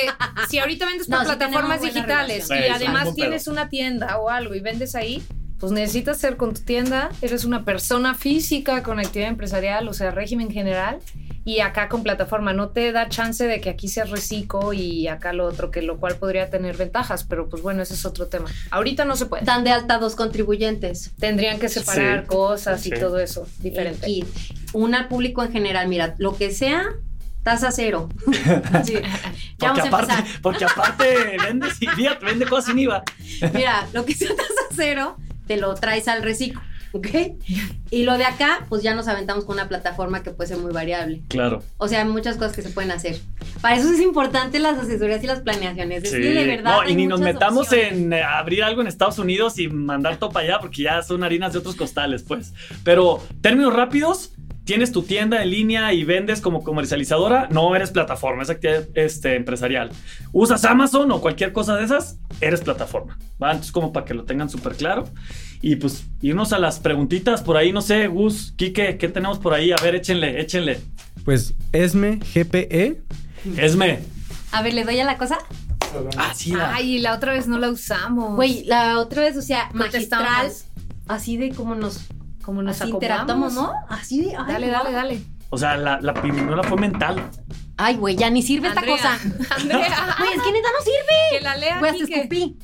si 0.49 0.60
ahorita 0.60 0.86
vendes 0.86 1.08
por 1.08 1.19
No, 1.19 1.25
plataformas 1.25 1.81
digitales 1.81 2.47
relación. 2.47 2.60
y 2.81 2.86
además 2.86 3.13
tienes 3.15 3.47
una 3.47 3.67
tienda 3.69 4.17
o 4.17 4.29
algo 4.29 4.55
y 4.55 4.62
vendes 4.62 4.95
ahí, 4.95 5.21
pues 5.60 5.72
necesitas 5.72 6.18
ser 6.20 6.38
con 6.38 6.54
tu 6.54 6.62
tienda, 6.62 7.10
eres 7.22 7.46
una 7.46 7.63
persona 7.63 8.13
física 8.15 8.84
con 8.84 9.00
actividad 9.00 9.30
empresarial, 9.30 9.88
o 9.88 9.94
sea, 9.94 10.12
régimen 10.12 10.52
general. 10.52 11.00
Y 11.48 11.60
acá 11.60 11.89
con 11.89 12.02
plataforma 12.02 12.54
no 12.54 12.70
te 12.70 12.91
da 12.91 13.08
chance 13.08 13.46
de 13.46 13.62
que 13.62 13.70
aquí 13.70 13.88
seas 13.88 14.10
reciclo 14.10 14.74
y 14.74 15.08
acá 15.08 15.32
lo 15.32 15.46
otro, 15.46 15.70
que 15.70 15.84
lo 15.84 16.00
cual 16.00 16.15
podría 16.18 16.50
tener 16.50 16.76
ventajas, 16.76 17.24
pero 17.24 17.48
pues 17.50 17.62
bueno, 17.62 17.84
ese 17.84 17.94
es 17.94 18.04
otro 18.04 18.26
tema. 18.28 18.50
Ahorita 18.72 19.06
no 19.06 19.15
se 19.15 19.28
puede. 19.28 19.46
Dan 19.46 19.63
de 19.63 19.70
alta 19.70 20.00
dos 20.00 20.15
contribuyentes. 20.15 21.12
Tendrían 21.20 21.60
que 21.60 21.70
separar 21.70 22.22
Sí. 22.22 22.28
cosas 22.28 22.86
y 22.88 22.89
Sí. 22.89 23.00
todo 23.00 23.20
eso 23.20 23.48
diferente. 23.60 24.08
kit. 24.08 24.26
Una 24.74 25.08
público 25.08 25.44
en 25.44 25.52
general, 25.52 25.88
mira, 25.88 26.15
lo 26.18 26.36
que 26.36 26.52
sea, 26.52 26.84
tasa 27.44 27.72
cero. 27.72 28.10
Sí. 28.84 28.96
Ya 29.60 29.72
Porque 29.72 29.82
vamos 29.82 29.84
a 29.84 29.88
aparte, 29.88 30.13
empezar. 30.13 30.41
porque 30.41 30.65
aparte 30.65 31.38
vende, 31.46 31.68
vende 32.26 32.46
cosas 32.48 32.65
sin 32.65 32.80
IVA. 32.80 33.04
Mira, 33.54 33.88
lo 33.94 34.04
que 34.04 34.13
sea 34.15 34.36
tasa 34.36 34.50
cero, 34.76 35.15
te 35.47 35.58
lo 35.58 35.73
traes 35.75 36.08
al 36.08 36.23
reciclo, 36.23 36.62
¿ok? 36.91 37.08
Y 37.91 38.03
lo 38.03 38.17
de 38.17 38.25
acá, 38.25 38.65
pues 38.69 38.81
ya 38.84 38.93
nos 38.95 39.08
aventamos 39.08 39.45
con 39.45 39.55
una 39.55 39.67
plataforma 39.69 40.23
que 40.23 40.31
puede 40.31 40.47
ser 40.49 40.58
muy 40.58 40.71
variable. 40.73 41.21
Claro. 41.27 41.62
O 41.77 41.88
sea, 41.88 42.01
hay 42.01 42.08
muchas 42.10 42.36
cosas 42.38 42.53
que 42.55 42.62
se 42.62 42.69
pueden 42.69 42.91
hacer. 42.91 43.19
Para 43.62 43.75
eso 43.77 43.91
es 43.91 43.99
importante 44.01 44.60
las 44.60 44.77
asesorías 44.77 45.23
y 45.23 45.27
las 45.27 45.39
planeaciones. 45.41 46.03
Es 46.03 46.12
Sí. 46.12 46.17
que 46.21 46.34
de 46.34 46.45
verdad. 46.45 46.71
No, 46.75 46.81
hay 46.81 46.91
y 46.91 46.95
ni 46.95 47.08
nos 47.08 47.19
metamos 47.21 47.67
opciones. 47.67 47.93
en 47.93 48.13
eh, 48.13 48.23
abrir 48.23 48.63
algo 48.63 48.81
en 48.81 48.88
Estados 48.88 49.19
Unidos 49.19 49.60
y 49.60 49.67
mandar 49.67 50.17
todo 50.17 50.31
para 50.31 50.45
allá 50.47 50.60
porque 50.60 50.84
ya 50.84 51.01
son 51.03 51.23
harinas 51.23 51.53
de 51.53 51.60
otros 51.60 51.75
costales, 51.75 52.23
pues. 52.23 52.53
Pero, 52.84 53.23
términos 53.41 53.73
rápidos, 53.73 54.31
tienes 54.65 54.91
tu 54.91 55.04
tienda 55.04 55.41
en 55.41 55.51
línea 55.51 55.93
y 55.93 56.04
vendes 56.04 56.41
como 56.41 56.63
comercializadora, 56.63 57.47
no 57.51 57.75
eres 57.75 57.91
plataforma, 57.91 58.43
es 58.43 58.49
actividad 58.49 58.88
este, 58.95 59.36
empresarial. 59.36 59.91
Usas 60.34 60.65
Amazon 60.65 61.12
o 61.12 61.21
cualquier 61.21 61.54
cosa 61.54 61.75
de 61.78 61.86
esas, 61.86 62.17
eres 62.41 62.62
plataforma. 62.62 63.17
¿va? 63.41 63.51
Entonces, 63.51 63.71
como 63.71 63.93
para 63.93 64.06
que 64.06 64.13
lo 64.13 64.25
tengan 64.25 64.49
súper 64.49 64.75
claro. 64.75 65.06
Y 65.62 65.78
pues, 65.78 66.06
irnos 66.21 66.51
a 66.51 66.60
las 66.60 66.80
preguntitas 66.80 67.41
por 67.41 67.58
ahí, 67.58 67.71
no 67.71 67.82
sé, 67.82 68.08
Gus, 68.08 68.54
Quique, 68.58 68.97
¿qué 68.97 69.08
tenemos 69.08 69.39
por 69.39 69.54
ahí? 69.54 69.71
A 69.71 69.78
ver, 69.82 69.95
échenle, 69.95 70.41
échenle. 70.41 70.82
Pues 71.23 71.54
ESME 71.71 72.19
GPE. 72.34 73.01
Esme. 73.58 73.99
A 74.51 74.62
ver, 74.62 74.73
le 74.73 74.84
doy 74.84 74.99
a 74.99 75.06
la 75.06 75.17
cosa. 75.17 75.38
Ah, 76.17 76.34
sí, 76.36 76.51
la- 76.51 76.73
Ay, 76.75 76.99
la 76.99 77.13
otra 77.15 77.34
vez 77.34 77.47
no 77.47 77.58
la 77.58 77.69
usamos. 77.69 78.36
Güey, 78.36 78.63
la 78.65 78.99
otra 78.99 79.21
vez, 79.23 79.38
o 79.38 79.41
sea, 79.41 79.69
magistral, 79.73 80.51
así 81.08 81.38
de 81.38 81.51
como 81.51 81.75
nos, 81.75 82.01
como 82.45 82.62
nos 82.62 82.79
así 82.81 82.91
interactuamos, 82.91 83.53
¿no? 83.53 83.73
Así 83.89 84.21
de. 84.21 84.36
ay, 84.36 84.45
Dale, 84.47 84.67
no. 84.67 84.71
dale, 84.73 84.91
dale. 84.91 85.21
O 85.49 85.58
sea, 85.58 85.77
la, 85.77 85.99
la 86.01 86.13
fue 86.63 86.77
mental. 86.77 87.21
Ay, 87.77 87.95
güey, 87.95 88.15
ya 88.15 88.29
ni 88.29 88.41
sirve 88.41 88.67
esta 88.69 88.81
cosa. 88.86 89.13
Andrea, 89.58 90.15
Güey, 90.17 90.34
es 90.34 90.41
que 90.41 90.51
neta 90.51 90.69
no 90.77 90.84
sirve. 90.84 91.38
que 91.38 91.41
la 91.41 91.55
lea 91.58 91.79
Güey, 91.79 91.91
hasta 91.91 92.03
escupí. 92.15 92.58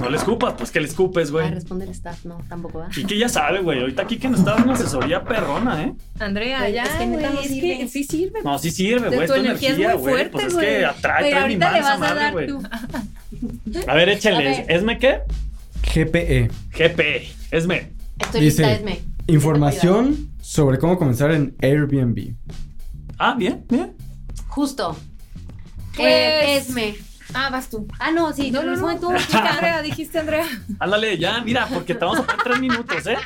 No 0.00 0.10
le 0.10 0.16
escupas, 0.16 0.54
pues 0.58 0.70
que 0.72 0.80
le 0.80 0.88
escupes, 0.88 1.32
Va 1.32 1.40
a 1.40 1.42
güey. 1.44 1.54
responder 1.54 1.88
staff, 1.90 2.24
no, 2.24 2.38
tampoco 2.48 2.80
va. 2.80 2.88
Quique 2.88 3.16
ya 3.16 3.28
sabe, 3.28 3.60
güey. 3.60 3.80
Ahorita 3.80 4.04
Quique 4.06 4.28
nos 4.28 4.40
está 4.40 4.52
dando 4.52 4.64
una 4.70 4.74
asesoría 4.74 5.22
perrona, 5.22 5.84
¿eh? 5.84 5.94
Andrea, 6.18 6.58
Güey, 6.60 6.72
ya, 6.72 6.82
es 6.82 6.90
que 6.90 7.06
neta 7.06 7.22
güey, 7.28 7.34
no 7.34 7.40
es 7.40 7.46
sirve. 7.48 7.78
que 7.78 7.88
sí 7.88 8.04
sirve. 8.04 8.42
No, 8.42 8.58
sí 8.58 8.70
sirve, 8.72 9.06
güey. 9.08 9.18
tu 9.18 9.22
Es 9.22 9.30
tu 9.30 9.36
energía 9.46 9.70
es 9.70 9.76
muy 9.76 9.86
güey. 9.86 9.98
fuerte, 9.98 10.30
Pues 10.30 10.46
es 10.46 10.54
güey. 10.54 10.66
que 10.66 10.84
atrae, 10.86 11.22
Pero 11.22 11.30
trae 11.30 11.32
mi 11.32 11.54
ahorita 11.54 11.72
le 11.72 11.80
vas 11.82 11.90
a 11.90 11.98
madre, 11.98 12.20
dar 12.20 12.32
güey. 12.32 12.46
tú. 12.48 12.62
A 13.86 13.94
ver, 13.94 14.08
échale. 14.08 14.36
A 14.36 14.40
ver. 14.62 14.66
¿Esme 14.72 14.98
qué? 14.98 15.20
GPE. 15.94 16.50
GP. 16.76 17.32
Esme. 17.52 17.92
Estoy 18.18 18.40
Dice, 18.42 18.62
lista, 18.62 18.72
Esme. 18.72 19.02
Información 19.26 20.30
sobre 20.40 20.78
cómo 20.78 20.98
comenzar 20.98 21.30
en 21.32 21.56
Airbnb. 21.60 22.34
Ah, 23.18 23.34
bien, 23.36 23.64
bien. 23.68 23.94
Justo. 24.48 24.96
Pues- 25.96 26.06
Eh, 26.08 26.56
Esme. 26.56 26.94
Ah, 27.32 27.48
vas 27.50 27.68
tú. 27.68 27.86
Ah, 27.98 28.10
no, 28.12 28.32
sí, 28.32 28.50
No, 28.50 28.62
no, 28.62 28.76
no. 28.76 29.00
tú, 29.00 29.10
Dijiste 29.10 29.32
chica. 29.32 29.48
Andrea, 29.54 29.82
dijiste 29.82 30.18
Andrea. 30.18 30.46
Ándale, 30.78 31.18
ya, 31.18 31.40
mira, 31.40 31.66
porque 31.72 31.94
te 31.94 32.04
vamos 32.04 32.20
a 32.20 32.22
poner 32.26 32.42
tres 32.44 32.60
minutos, 32.60 33.06
¿eh? 33.06 33.16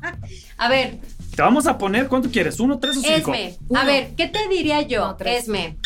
A 0.58 0.68
ver, 0.68 0.98
Te 1.34 1.42
vamos 1.42 1.66
a 1.66 1.78
poner, 1.78 2.08
¿cuánto 2.08 2.30
quieres? 2.30 2.60
¿Uno, 2.60 2.78
tres 2.78 2.98
o 2.98 3.00
cinco? 3.00 3.32
Esme, 3.34 3.56
Uno. 3.68 3.80
a 3.80 3.84
ver, 3.84 4.14
¿qué 4.16 4.26
te 4.28 4.48
diría 4.48 4.82
yo? 4.82 5.06
No, 5.06 5.16
tres. 5.16 5.44
Esme, 5.44 5.76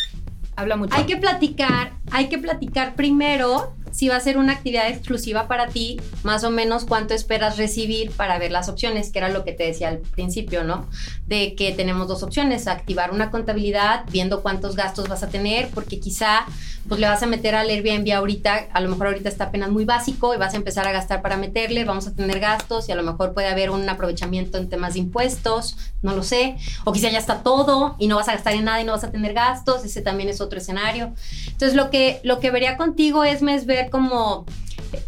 Habla 0.56 0.76
mucho. 0.76 0.94
hay 0.94 1.04
que 1.04 1.16
platicar, 1.18 1.92
hay 2.10 2.28
que 2.28 2.38
platicar 2.38 2.94
primero 2.94 3.74
si 3.92 4.08
va 4.08 4.16
a 4.16 4.20
ser 4.20 4.38
una 4.38 4.54
actividad 4.54 4.88
exclusiva 4.88 5.46
para 5.46 5.68
ti, 5.68 6.00
más 6.24 6.42
o 6.42 6.50
menos 6.50 6.84
cuánto 6.84 7.14
esperas 7.14 7.58
recibir 7.58 8.10
para 8.10 8.38
ver 8.38 8.50
las 8.50 8.68
opciones, 8.68 9.12
que 9.12 9.18
era 9.18 9.28
lo 9.28 9.44
que 9.44 9.52
te 9.52 9.64
decía 9.64 9.88
al 9.88 9.98
principio, 9.98 10.64
¿no? 10.64 10.88
De 11.32 11.54
que 11.54 11.72
tenemos 11.72 12.08
dos 12.08 12.22
opciones, 12.22 12.68
activar 12.68 13.10
una 13.10 13.30
contabilidad 13.30 14.04
viendo 14.10 14.42
cuántos 14.42 14.76
gastos 14.76 15.08
vas 15.08 15.22
a 15.22 15.30
tener, 15.30 15.70
porque 15.70 15.98
quizá 15.98 16.44
pues 16.86 17.00
le 17.00 17.08
vas 17.08 17.22
a 17.22 17.26
meter 17.26 17.54
al 17.54 17.70
Airbnb 17.70 18.12
ahorita, 18.12 18.66
a 18.70 18.80
lo 18.82 18.90
mejor 18.90 19.06
ahorita 19.06 19.30
está 19.30 19.44
apenas 19.44 19.70
muy 19.70 19.86
básico 19.86 20.34
y 20.34 20.36
vas 20.36 20.52
a 20.52 20.58
empezar 20.58 20.86
a 20.86 20.92
gastar 20.92 21.22
para 21.22 21.38
meterle, 21.38 21.84
vamos 21.84 22.06
a 22.06 22.14
tener 22.14 22.38
gastos 22.38 22.86
y 22.90 22.92
a 22.92 22.96
lo 22.96 23.02
mejor 23.02 23.32
puede 23.32 23.48
haber 23.48 23.70
un 23.70 23.88
aprovechamiento 23.88 24.58
en 24.58 24.68
temas 24.68 24.92
de 24.92 25.00
impuestos, 25.00 25.78
no 26.02 26.14
lo 26.14 26.22
sé, 26.22 26.56
o 26.84 26.92
quizá 26.92 27.08
ya 27.08 27.18
está 27.18 27.42
todo 27.42 27.96
y 27.98 28.08
no 28.08 28.16
vas 28.16 28.28
a 28.28 28.32
gastar 28.32 28.52
en 28.52 28.64
nada 28.64 28.82
y 28.82 28.84
no 28.84 28.92
vas 28.92 29.04
a 29.04 29.10
tener 29.10 29.32
gastos, 29.32 29.86
ese 29.86 30.02
también 30.02 30.28
es 30.28 30.42
otro 30.42 30.58
escenario. 30.58 31.14
Entonces 31.46 31.74
lo 31.74 31.88
que, 31.88 32.20
lo 32.24 32.40
que 32.40 32.50
vería 32.50 32.76
contigo 32.76 33.24
es, 33.24 33.40
es 33.40 33.64
ver 33.64 33.88
como 33.88 34.44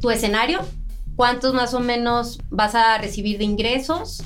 tu 0.00 0.10
escenario, 0.10 0.60
cuántos 1.16 1.52
más 1.52 1.74
o 1.74 1.80
menos 1.80 2.38
vas 2.48 2.74
a 2.74 2.96
recibir 2.96 3.36
de 3.36 3.44
ingresos. 3.44 4.22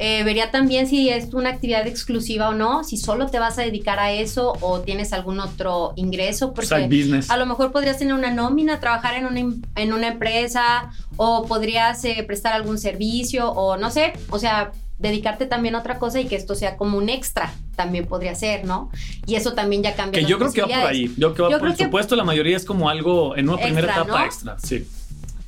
Eh, 0.00 0.22
vería 0.24 0.50
también 0.50 0.86
si 0.86 1.08
es 1.10 1.32
una 1.34 1.50
actividad 1.50 1.86
exclusiva 1.86 2.48
o 2.50 2.54
no, 2.54 2.84
si 2.84 2.96
solo 2.96 3.26
te 3.26 3.38
vas 3.38 3.58
a 3.58 3.62
dedicar 3.62 3.98
a 3.98 4.12
eso 4.12 4.56
o 4.60 4.80
tienes 4.80 5.12
algún 5.12 5.40
otro 5.40 5.92
ingreso, 5.96 6.54
porque 6.54 6.68
Side 6.68 6.86
business. 6.86 7.30
a 7.30 7.36
lo 7.36 7.46
mejor 7.46 7.72
podrías 7.72 7.98
tener 7.98 8.14
una 8.14 8.30
nómina, 8.30 8.78
trabajar 8.80 9.14
en 9.14 9.26
una, 9.26 9.40
en 9.76 9.92
una 9.92 10.08
empresa 10.08 10.90
o 11.16 11.46
podrías 11.46 12.04
eh, 12.04 12.22
prestar 12.26 12.52
algún 12.52 12.78
servicio 12.78 13.50
o 13.50 13.76
no 13.76 13.90
sé, 13.90 14.12
o 14.30 14.38
sea, 14.38 14.70
dedicarte 14.98 15.46
también 15.46 15.74
a 15.74 15.78
otra 15.80 15.98
cosa 15.98 16.20
y 16.20 16.26
que 16.26 16.36
esto 16.36 16.54
sea 16.54 16.76
como 16.76 16.98
un 16.98 17.08
extra, 17.08 17.52
también 17.76 18.06
podría 18.06 18.34
ser, 18.34 18.64
¿no? 18.64 18.90
Y 19.26 19.36
eso 19.36 19.52
también 19.52 19.82
ya 19.82 19.94
cambia. 19.94 20.12
Que 20.18 20.22
las 20.22 20.30
yo 20.30 20.38
creo 20.38 20.52
que 20.52 20.62
va 20.62 20.68
por 20.68 20.90
ahí. 20.90 21.12
Yo, 21.16 21.34
que 21.34 21.42
va, 21.42 21.50
Yo 21.50 21.58
por 21.58 21.68
creo 21.68 21.76
que- 21.76 21.84
supuesto, 21.84 22.16
la 22.16 22.24
mayoría 22.24 22.56
es 22.56 22.64
como 22.64 22.88
algo 22.88 23.36
en 23.36 23.48
una 23.48 23.60
primera 23.62 23.92
etapa 23.92 24.18
¿no? 24.20 24.24
extra. 24.24 24.56
Sí. 24.58 24.86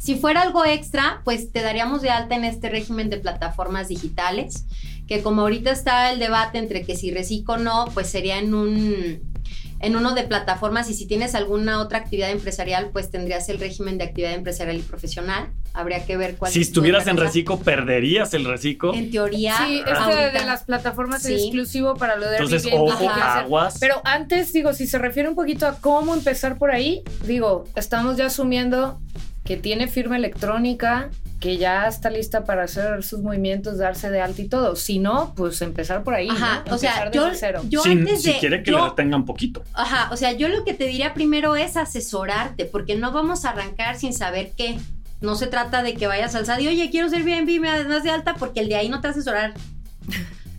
Si 0.01 0.15
fuera 0.17 0.41
algo 0.41 0.65
extra, 0.65 1.21
pues 1.25 1.53
te 1.53 1.61
daríamos 1.61 2.01
de 2.01 2.09
alta 2.09 2.35
en 2.35 2.45
este 2.45 2.71
régimen 2.71 3.11
de 3.11 3.19
plataformas 3.19 3.89
digitales, 3.89 4.65
que 5.07 5.21
como 5.23 5.43
ahorita 5.43 5.71
está 5.71 6.11
el 6.11 6.19
debate 6.19 6.57
entre 6.57 6.87
que 6.87 6.97
si 6.97 7.11
reciclo 7.11 7.55
o 7.55 7.59
no, 7.59 7.85
pues 7.93 8.09
sería 8.09 8.39
en 8.39 8.55
un 8.55 9.21
en 9.83 9.97
uno 9.97 10.15
de 10.15 10.25
plataformas 10.25 10.91
y 10.91 10.95
si 10.95 11.07
tienes 11.07 11.35
alguna 11.35 11.81
otra 11.81 11.99
actividad 11.99 12.31
empresarial, 12.31 12.91
pues 12.93 13.11
tendrías 13.11 13.49
el 13.49 13.59
régimen 13.59 13.97
de 13.99 14.05
actividad 14.05 14.33
empresarial 14.35 14.77
y 14.77 14.83
profesional. 14.83 15.49
Habría 15.73 16.05
que 16.05 16.17
ver 16.19 16.37
cuál 16.37 16.51
Si 16.53 16.61
es 16.61 16.67
tu 16.69 16.81
estuvieras 16.81 17.07
en 17.07 17.17
reciclo, 17.17 17.59
perderías 17.59 18.33
el 18.35 18.45
reciclo. 18.45 18.93
En 18.95 19.11
teoría, 19.11 19.57
Sí, 19.67 19.79
este 19.79 19.91
ahorita- 19.93 20.39
de 20.39 20.45
las 20.47 20.65
plataformas 20.65 21.23
Sí. 21.23 21.33
es 21.35 21.41
exclusivo 21.45 21.95
para 21.95 22.17
lo 22.17 22.27
de 22.29 22.37
Entonces, 22.37 22.67
Airbnb, 22.67 22.89
ojo, 22.89 23.09
aguas. 23.11 23.79
Pero 23.81 24.01
antes, 24.05 24.53
digo, 24.53 24.73
si 24.75 24.87
se 24.87 24.99
refiere 24.99 25.29
un 25.31 25.35
poquito 25.35 25.67
a 25.67 25.77
cómo 25.79 26.15
empezar 26.15 26.59
por 26.59 26.71
ahí, 26.71 27.03
digo, 27.27 27.65
estamos 27.75 28.19
ya 28.19 28.27
asumiendo 28.27 29.01
que 29.51 29.57
tiene 29.57 29.89
firma 29.89 30.15
electrónica, 30.17 31.11
que 31.41 31.57
ya 31.57 31.89
está 31.89 32.09
lista 32.09 32.45
para 32.45 32.63
hacer 32.63 33.03
sus 33.03 33.19
movimientos, 33.21 33.79
darse 33.79 34.09
de 34.09 34.21
alta 34.21 34.43
y 34.43 34.49
todo. 34.49 34.77
Si 34.77 35.01
no, 35.01 35.35
pues 35.35 35.61
empezar 35.61 36.05
por 36.05 36.15
ahí. 36.15 36.29
Ajá, 36.31 36.63
¿no? 36.69 36.77
o 36.77 36.79
sea, 36.79 37.11
yo, 37.11 37.31
cero. 37.35 37.61
yo 37.69 37.83
Sin- 37.83 37.99
antes 38.03 38.23
si 38.23 38.33
de 38.35 38.39
quiere 38.39 38.63
que 38.63 38.71
yo- 38.71 38.79
le 38.79 38.91
retengan 38.91 39.25
poquito. 39.25 39.65
Ajá, 39.75 40.09
o 40.13 40.17
sea, 40.17 40.31
yo 40.31 40.47
lo 40.47 40.65
que 40.65 40.73
te 40.73 40.85
diría 40.85 41.15
primero 41.15 41.57
es 41.57 41.77
asesorarte, 41.77 42.65
porque 42.65 42.95
no 42.95 43.11
vamos 43.11 43.45
a 43.45 43.51
arrancar 43.51 43.97
sin 43.99 44.13
saber 44.13 44.53
qué. 44.57 44.79
No 45.21 45.35
se 45.35 45.49
trata 45.49 45.83
de 45.83 45.95
que 45.95 46.07
vayas 46.07 46.37
al 46.37 46.47
SAT 46.47 46.61
y, 46.61 46.69
oye, 46.69 46.89
quiero 46.93 47.09
ser 47.09 47.25
BNB, 47.25 47.59
me 47.59 47.69
das 47.83 48.05
de 48.05 48.11
alta, 48.13 48.35
porque 48.37 48.61
el 48.61 48.69
de 48.69 48.77
ahí 48.77 48.89
no 48.89 49.01
te 49.01 49.09
va 49.09 49.11
a 49.11 49.15
asesorar 49.17 49.55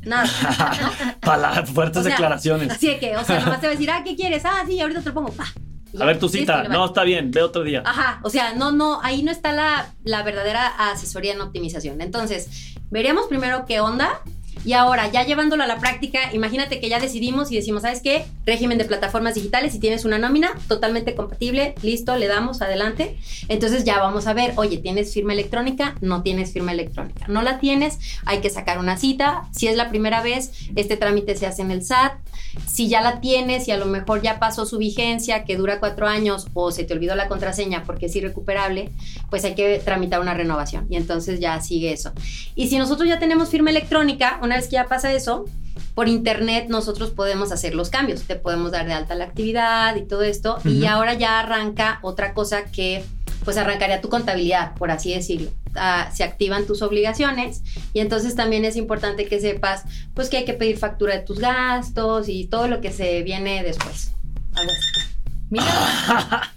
nada. 0.04 0.30
Para 1.22 1.66
fuertes 1.66 2.02
O 2.02 2.04
sea, 2.04 2.12
declaraciones. 2.12 2.72
Así 2.72 2.88
de 2.88 3.00
que, 3.00 3.16
o 3.16 3.24
sea, 3.24 3.40
nomás 3.40 3.62
te 3.62 3.68
va 3.68 3.72
a 3.72 3.76
decir, 3.76 3.90
ah, 3.90 4.02
¿qué 4.04 4.18
quieres? 4.18 4.44
Ah, 4.44 4.66
sí, 4.68 4.82
ahorita 4.82 5.00
te 5.00 5.06
lo 5.08 5.14
pongo. 5.14 5.32
Pa. 5.32 5.46
A 6.00 6.06
ver 6.06 6.20
tu 6.20 6.30
cita. 6.30 6.64
No, 6.64 6.86
está 6.86 7.04
bien, 7.04 7.32
ve 7.32 7.42
otro 7.42 7.64
día. 7.64 7.84
Ajá, 7.86 8.20
o 8.24 8.30
sea, 8.30 8.54
no, 8.54 8.72
no, 8.72 9.02
ahí 9.02 9.24
no 9.24 9.32
está 9.32 9.52
la, 9.52 9.94
la 10.04 10.24
verdadera 10.24 10.68
asesoría 10.68 11.34
en 11.34 11.42
optimización. 11.42 12.02
Entonces, 12.02 12.76
veríamos 12.90 13.28
primero 13.28 13.66
qué 13.66 13.82
onda. 13.82 14.22
Y 14.64 14.74
ahora, 14.74 15.12
ya 15.12 15.26
llevándolo 15.26 15.64
a 15.64 15.68
la 15.68 15.80
práctica, 15.80 16.34
imagínate 16.34 16.80
que 16.80 16.90
ya 16.90 17.00
decidimos 17.00 17.52
y 17.52 17.56
decimos, 17.56 17.82
¿sabes 17.82 18.02
qué? 18.02 18.26
Régimen 18.46 18.78
de 18.78 18.86
plataformas 18.86 19.36
digitales, 19.36 19.74
si 19.74 19.80
tienes 19.80 20.06
una 20.06 20.20
nómina 20.20 20.52
totalmente 20.68 21.16
compatible, 21.16 21.74
listo, 21.82 22.16
le 22.16 22.28
damos, 22.28 22.62
adelante. 22.62 23.18
Entonces 23.48 23.86
ya 23.86 24.00
vamos 24.00 24.28
a 24.28 24.34
ver, 24.34 24.54
oye, 24.58 24.78
¿tienes 24.78 25.14
firma 25.14 25.34
electrónica? 25.34 25.96
No 26.02 26.22
tienes 26.22 26.54
firma 26.54 26.74
electrónica. 26.74 27.26
No 27.28 27.42
la 27.42 27.60
tienes, 27.60 27.98
hay 28.26 28.42
que 28.42 28.50
sacar 28.50 28.78
una 28.78 28.98
cita. 28.98 29.50
Si 29.52 29.68
es 29.68 29.76
la 29.76 29.90
primera 29.90 30.22
vez, 30.22 30.52
este 30.76 30.96
trámite 30.96 31.36
se 31.36 31.48
hace 31.48 31.64
en 31.64 31.72
el 31.72 31.84
SAT. 31.84 32.14
Si 32.68 32.88
ya 32.88 33.02
la 33.02 33.22
tienes 33.22 33.68
y 33.68 33.72
a 33.72 33.78
lo 33.78 33.86
mejor 33.86 34.22
ya 34.22 34.38
pasó 34.38 34.66
su 34.66 34.78
vigencia, 34.78 35.44
que 35.46 35.56
dura 35.56 35.80
cuatro 35.80 36.08
años, 36.08 36.48
o 36.54 36.72
se 36.72 36.84
te 36.84 36.94
olvidó 36.94 37.16
la 37.16 37.28
contraseña 37.28 37.84
porque 37.84 38.08
es 38.08 38.16
irrecuperable, 38.16 38.92
pues 39.30 39.46
hay 39.46 39.56
que 39.56 39.80
tramitar 39.80 40.20
una 40.20 40.34
renovación. 40.34 40.86
Y 40.90 40.98
entonces 40.98 41.40
ya 41.40 41.60
sigue 41.62 41.94
eso. 41.94 42.12
Y 42.56 42.68
si 42.68 42.78
nosotros 42.78 43.08
ya 43.08 43.20
tenemos 43.20 43.50
firma 43.50 43.70
electrónica, 43.70 44.40
una 44.42 44.56
vez 44.58 44.66
que 44.66 44.74
ya 44.74 44.88
pasa 44.88 45.14
eso, 45.14 45.46
por 45.94 46.08
internet 46.08 46.68
nosotros 46.70 47.12
podemos 47.12 47.52
hacer 47.52 47.76
los 47.76 47.90
cambios. 47.90 48.22
Te 48.24 48.36
podemos 48.36 48.72
dar 48.72 48.86
de 48.86 48.94
alta 48.94 49.16
la 49.16 49.26
actividad 49.26 49.96
y 49.96 50.04
todo 50.04 50.24
esto. 50.24 50.58
Y 50.66 50.84
Ujú. 50.84 50.90
ahora 50.90 51.14
ya 51.14 51.40
arranca 51.40 52.00
otra 52.02 52.34
cosa 52.34 52.66
que 52.66 53.04
pues 53.44 53.58
arrancaría 53.58 54.02
tu 54.02 54.10
contabilidad, 54.10 54.76
por 54.76 54.92
así 54.92 55.14
decirlo. 55.14 55.50
Ah, 55.76 56.12
se 56.14 56.24
activan 56.24 56.66
tus 56.66 56.82
obligaciones 56.82 57.62
y 57.94 58.02
entonces 58.02 58.36
también 58.36 58.66
es 58.66 58.76
importante 58.76 59.26
que 59.26 59.40
sepas 59.40 59.84
pues 60.14 60.30
que 60.30 60.38
hay 60.38 60.46
que 60.46 60.54
pedir 60.54 60.78
factura 60.78 61.16
de 61.16 61.22
tus 61.22 61.40
gastos 61.40 62.28
y 62.28 62.46
todo 62.46 62.68
lo 62.68 62.82
que 62.82 62.92
se 62.92 63.24
viene 63.24 63.64
después. 63.64 64.12
Algo 64.54 64.72
así. 64.72 65.08
Mira, 65.52 65.66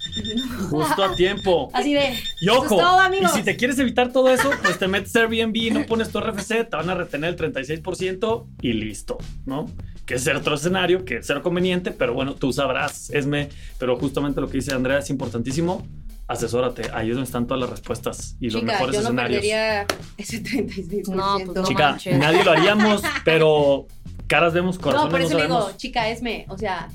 Justo 0.70 1.02
a 1.04 1.14
tiempo. 1.16 1.68
Así 1.72 1.92
de... 1.92 2.14
Y 2.40 2.46
eso 2.46 2.60
ojo, 2.60 2.80
es 3.12 3.22
y 3.22 3.26
si 3.36 3.42
te 3.42 3.56
quieres 3.56 3.78
evitar 3.80 4.12
todo 4.12 4.32
eso, 4.32 4.50
pues 4.62 4.78
te 4.78 4.86
metes 4.86 5.14
a 5.16 5.20
Airbnb 5.22 5.56
y 5.56 5.70
no 5.72 5.84
pones 5.84 6.10
tu 6.10 6.20
RFC, 6.20 6.64
te 6.70 6.76
van 6.76 6.88
a 6.88 6.94
retener 6.94 7.30
el 7.30 7.36
36% 7.36 8.46
y 8.62 8.72
listo, 8.72 9.18
¿no? 9.46 9.68
Que 10.06 10.14
es 10.14 10.28
otro 10.28 10.54
escenario, 10.54 11.04
que 11.04 11.16
es 11.16 11.26
cero 11.26 11.42
conveniente, 11.42 11.90
pero 11.90 12.14
bueno, 12.14 12.34
tú 12.34 12.52
sabrás, 12.52 13.10
Esme, 13.10 13.48
pero 13.78 13.96
justamente 13.98 14.40
lo 14.40 14.48
que 14.48 14.58
dice 14.58 14.72
Andrea 14.72 14.98
es 14.98 15.10
importantísimo. 15.10 15.84
Asesórate, 16.26 16.90
ahí 16.94 17.08
es 17.10 17.16
donde 17.16 17.26
están 17.26 17.46
todas 17.46 17.60
las 17.60 17.70
respuestas 17.70 18.36
y 18.40 18.48
los 18.48 18.62
mejores 18.62 18.94
yo 18.94 19.02
no 19.02 19.08
escenarios. 19.08 19.40
perdería 19.42 19.86
ese 20.16 20.42
36%. 20.42 21.08
No, 21.08 21.36
pues 21.44 21.56
no. 21.56 21.64
Chica, 21.64 21.90
manches. 21.90 22.18
nadie 22.18 22.42
lo 22.44 22.52
haríamos, 22.52 23.02
pero 23.26 23.86
caras 24.26 24.54
vemos, 24.54 24.78
corazones 24.78 25.04
No, 25.04 25.10
por 25.10 25.20
no, 25.20 25.26
eso 25.26 25.36
le 25.36 25.42
digo, 25.44 25.70
chica, 25.76 26.08
esme, 26.08 26.46
o 26.48 26.56
sea, 26.56 26.88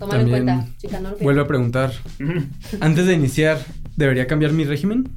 tómalo 0.00 0.22
en 0.22 0.30
También 0.30 0.56
cuenta, 0.56 0.78
chica, 0.78 0.98
no 0.98 1.10
lo 1.10 1.18
Vuelvo 1.18 1.42
a 1.42 1.46
preguntar. 1.46 1.92
Antes 2.80 3.06
de 3.06 3.12
iniciar, 3.12 3.58
¿debería 3.96 4.26
cambiar 4.26 4.52
mi 4.52 4.64
régimen? 4.64 5.10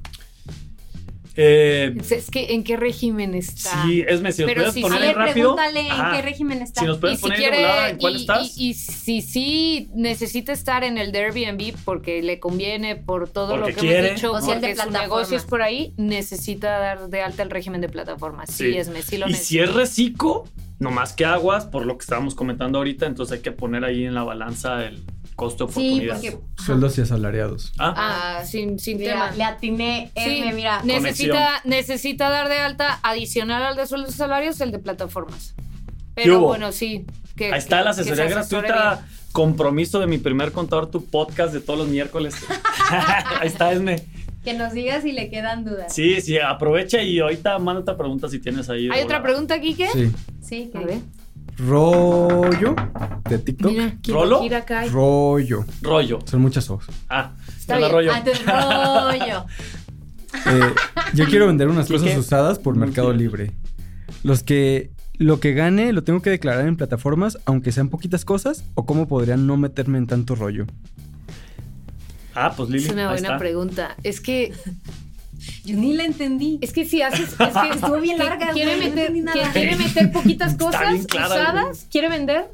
Eh, 1.35 1.95
es 2.11 2.29
que 2.29 2.53
¿en 2.53 2.63
qué 2.63 2.77
régimen 2.77 3.33
está? 3.33 3.83
sí, 3.83 4.03
Esme, 4.07 4.31
si 4.31 4.43
nos 4.43 4.49
Pero 4.51 4.61
puedes 4.61 4.73
si- 4.75 4.81
poner 4.81 5.03
en 5.03 5.15
rápido. 5.15 5.55
pregúntale 5.55 5.89
Ajá. 5.89 6.09
en 6.09 6.15
qué 6.15 6.21
régimen 6.21 6.61
está. 6.61 6.81
Si 6.81 6.87
nos 6.87 6.97
puedes 6.99 7.15
y 7.15 7.17
si 7.17 7.21
poner 7.23 7.39
en 7.39 7.43
quiere, 7.49 7.61
volada, 7.63 7.89
¿en 7.89 7.97
cuál 7.97 8.13
y, 8.13 8.19
estás? 8.19 8.57
y- 8.57 8.69
y 8.69 8.73
si 8.75 9.21
sí 9.21 9.89
necesita 9.95 10.51
estar 10.51 10.83
en 10.83 10.97
el 10.99 11.11
de 11.11 11.19
Airbnb 11.25 11.73
porque 11.83 12.21
le 12.21 12.39
conviene 12.39 12.95
por 12.95 13.29
todo 13.29 13.55
Porque 13.55 13.71
lo 13.71 13.75
que 13.75 13.81
quiere. 13.81 14.07
hemos 14.09 14.15
dicho, 14.21 14.31
O 14.31 14.41
sea, 14.41 14.55
el 14.55 14.61
de 14.61 14.75
su 14.75 14.89
negocio 14.91 15.35
es 15.37 15.43
por 15.43 15.61
ahí, 15.63 15.93
necesita 15.97 16.77
dar 16.77 17.09
de 17.09 17.21
alta 17.21 17.41
el 17.43 17.49
régimen 17.49 17.81
de 17.81 17.89
plataformas. 17.89 18.49
Sí, 18.51 18.71
Sí. 18.71 18.77
es 18.77 18.89
me, 18.89 19.01
sí 19.01 19.17
lo 19.17 19.27
y 19.27 19.33
si 19.33 19.57
es 19.59 19.73
reciclo, 19.73 20.45
no 20.79 20.91
más 20.91 21.13
que 21.13 21.25
aguas, 21.25 21.65
por 21.65 21.85
lo 21.85 21.97
que 21.97 22.03
estábamos 22.03 22.35
comentando 22.35 22.77
ahorita, 22.77 23.05
entonces 23.07 23.37
hay 23.37 23.41
que 23.41 23.51
poner 23.51 23.85
ahí 23.85 24.05
en 24.05 24.13
la 24.13 24.23
balanza 24.23 24.85
el 24.85 25.01
costo 25.35 25.67
de 25.67 25.73
Sí, 25.73 25.79
oportunidad. 25.79 26.13
porque... 26.21 26.63
Sueldos 26.63 26.97
y 26.97 27.01
asalariados. 27.01 27.73
Ah, 27.79 28.37
Ah, 28.39 28.45
sin, 28.45 28.79
sin 28.79 28.97
Mira, 28.99 29.13
tema. 29.13 29.31
le 29.31 29.43
atiné, 29.43 30.11
Sí, 30.15 30.39
esme, 30.39 30.53
mira. 30.53 30.81
necesita, 30.83 31.61
necesita 31.65 32.29
dar 32.29 32.49
de 32.49 32.57
alta 32.59 32.99
adicional 33.03 33.63
al 33.63 33.75
de 33.75 33.85
sueldos 33.87 34.13
y 34.15 34.17
salarios 34.17 34.59
el 34.61 34.71
de 34.71 34.79
plataformas. 34.79 35.55
¿Qué 36.15 36.23
Pero 36.23 36.39
bueno, 36.41 36.71
sí. 36.71 37.05
que- 37.35 37.51
ahí 37.51 37.57
está 37.59 37.79
que- 37.79 37.83
la 37.85 37.89
asesoría 37.91 38.25
gratuita. 38.25 39.05
Compromiso 39.31 39.99
de 39.99 40.05
mi 40.05 40.19
primer 40.19 40.51
contador, 40.51 40.91
tu 40.91 41.03
podcast 41.05 41.51
de 41.53 41.59
todos 41.59 41.79
los 41.79 41.87
miércoles. 41.87 42.35
ahí 43.41 43.47
está, 43.47 43.71
Esme. 43.71 44.05
Que 44.43 44.53
nos 44.53 44.73
diga 44.73 45.01
si 45.01 45.11
le 45.13 45.29
quedan 45.31 45.63
dudas. 45.65 45.91
Sí, 45.95 46.21
sí, 46.21 46.37
aprovecha 46.37 47.01
y 47.01 47.19
ahorita 47.19 47.57
manda 47.59 47.81
otra 47.81 47.97
pregunta 47.97 48.29
si 48.29 48.39
tienes 48.39 48.69
ahí. 48.69 48.89
¿Hay 48.91 49.01
otra 49.01 49.23
pregunta, 49.23 49.59
Kike? 49.59 49.87
Sí. 49.91 50.11
Sí, 50.41 50.69
que... 50.71 50.77
A 50.77 50.81
ver. 50.81 50.97
Rollo 51.57 52.75
de 53.29 53.39
TikTok. 53.39 53.71
Mira, 53.71 53.97
quién 54.01 54.15
¿Rolo? 54.17 54.41
acá. 54.55 54.85
Rollo. 54.85 55.65
Rollo. 55.81 56.19
Son 56.25 56.41
muchas 56.41 56.69
ojos. 56.69 56.87
Ah, 57.09 57.33
Está 57.57 57.77
bien. 57.77 57.91
rollo. 57.91 58.11
Ah, 58.47 59.09
rollo. 59.11 59.45
Eh, 60.47 60.73
yo 61.13 61.25
quiero 61.27 61.45
vender 61.45 61.67
unas 61.67 61.85
¿Qué, 61.85 61.93
cosas 61.93 62.09
qué? 62.09 62.17
usadas 62.17 62.57
por 62.57 62.75
Mercado. 62.75 63.13
Libre. 63.13 63.51
Los 64.23 64.41
que 64.41 64.89
lo 65.19 65.39
que 65.39 65.53
gane 65.53 65.93
lo 65.93 66.03
tengo 66.03 66.23
que 66.23 66.31
declarar 66.31 66.67
en 66.67 66.75
plataformas, 66.75 67.37
aunque 67.45 67.71
sean 67.71 67.89
poquitas 67.89 68.25
cosas, 68.25 68.65
o 68.73 68.87
cómo 68.87 69.07
podrían 69.07 69.45
no 69.45 69.57
meterme 69.57 69.99
en 69.99 70.07
tanto 70.07 70.33
rollo. 70.33 70.65
Ah, 72.33 72.53
pues 72.57 72.67
Lili. 72.69 72.85
Es 72.85 72.91
una 72.91 73.09
buena 73.11 73.27
está. 73.27 73.37
pregunta. 73.37 73.95
Es 74.01 74.19
que, 74.21 74.53
Yo 75.65 75.75
ni 75.75 75.93
la 75.93 76.03
entendí. 76.03 76.59
es 76.61 76.73
que 76.73 76.85
si 76.85 77.01
haces, 77.01 77.29
es 77.31 77.35
que 77.35 77.69
Estuvo 77.75 77.99
bien 77.99 78.17
larga, 78.17 78.51
quiere 78.51 78.75
güey, 78.75 78.89
meter, 78.89 79.11
nada. 79.15 79.51
quiere 79.51 79.75
meter 79.75 80.11
poquitas 80.11 80.55
cosas 80.57 80.91
bien 80.91 81.03
clara, 81.05 81.27
usadas, 81.35 81.87
quiere 81.91 82.09
vender 82.09 82.49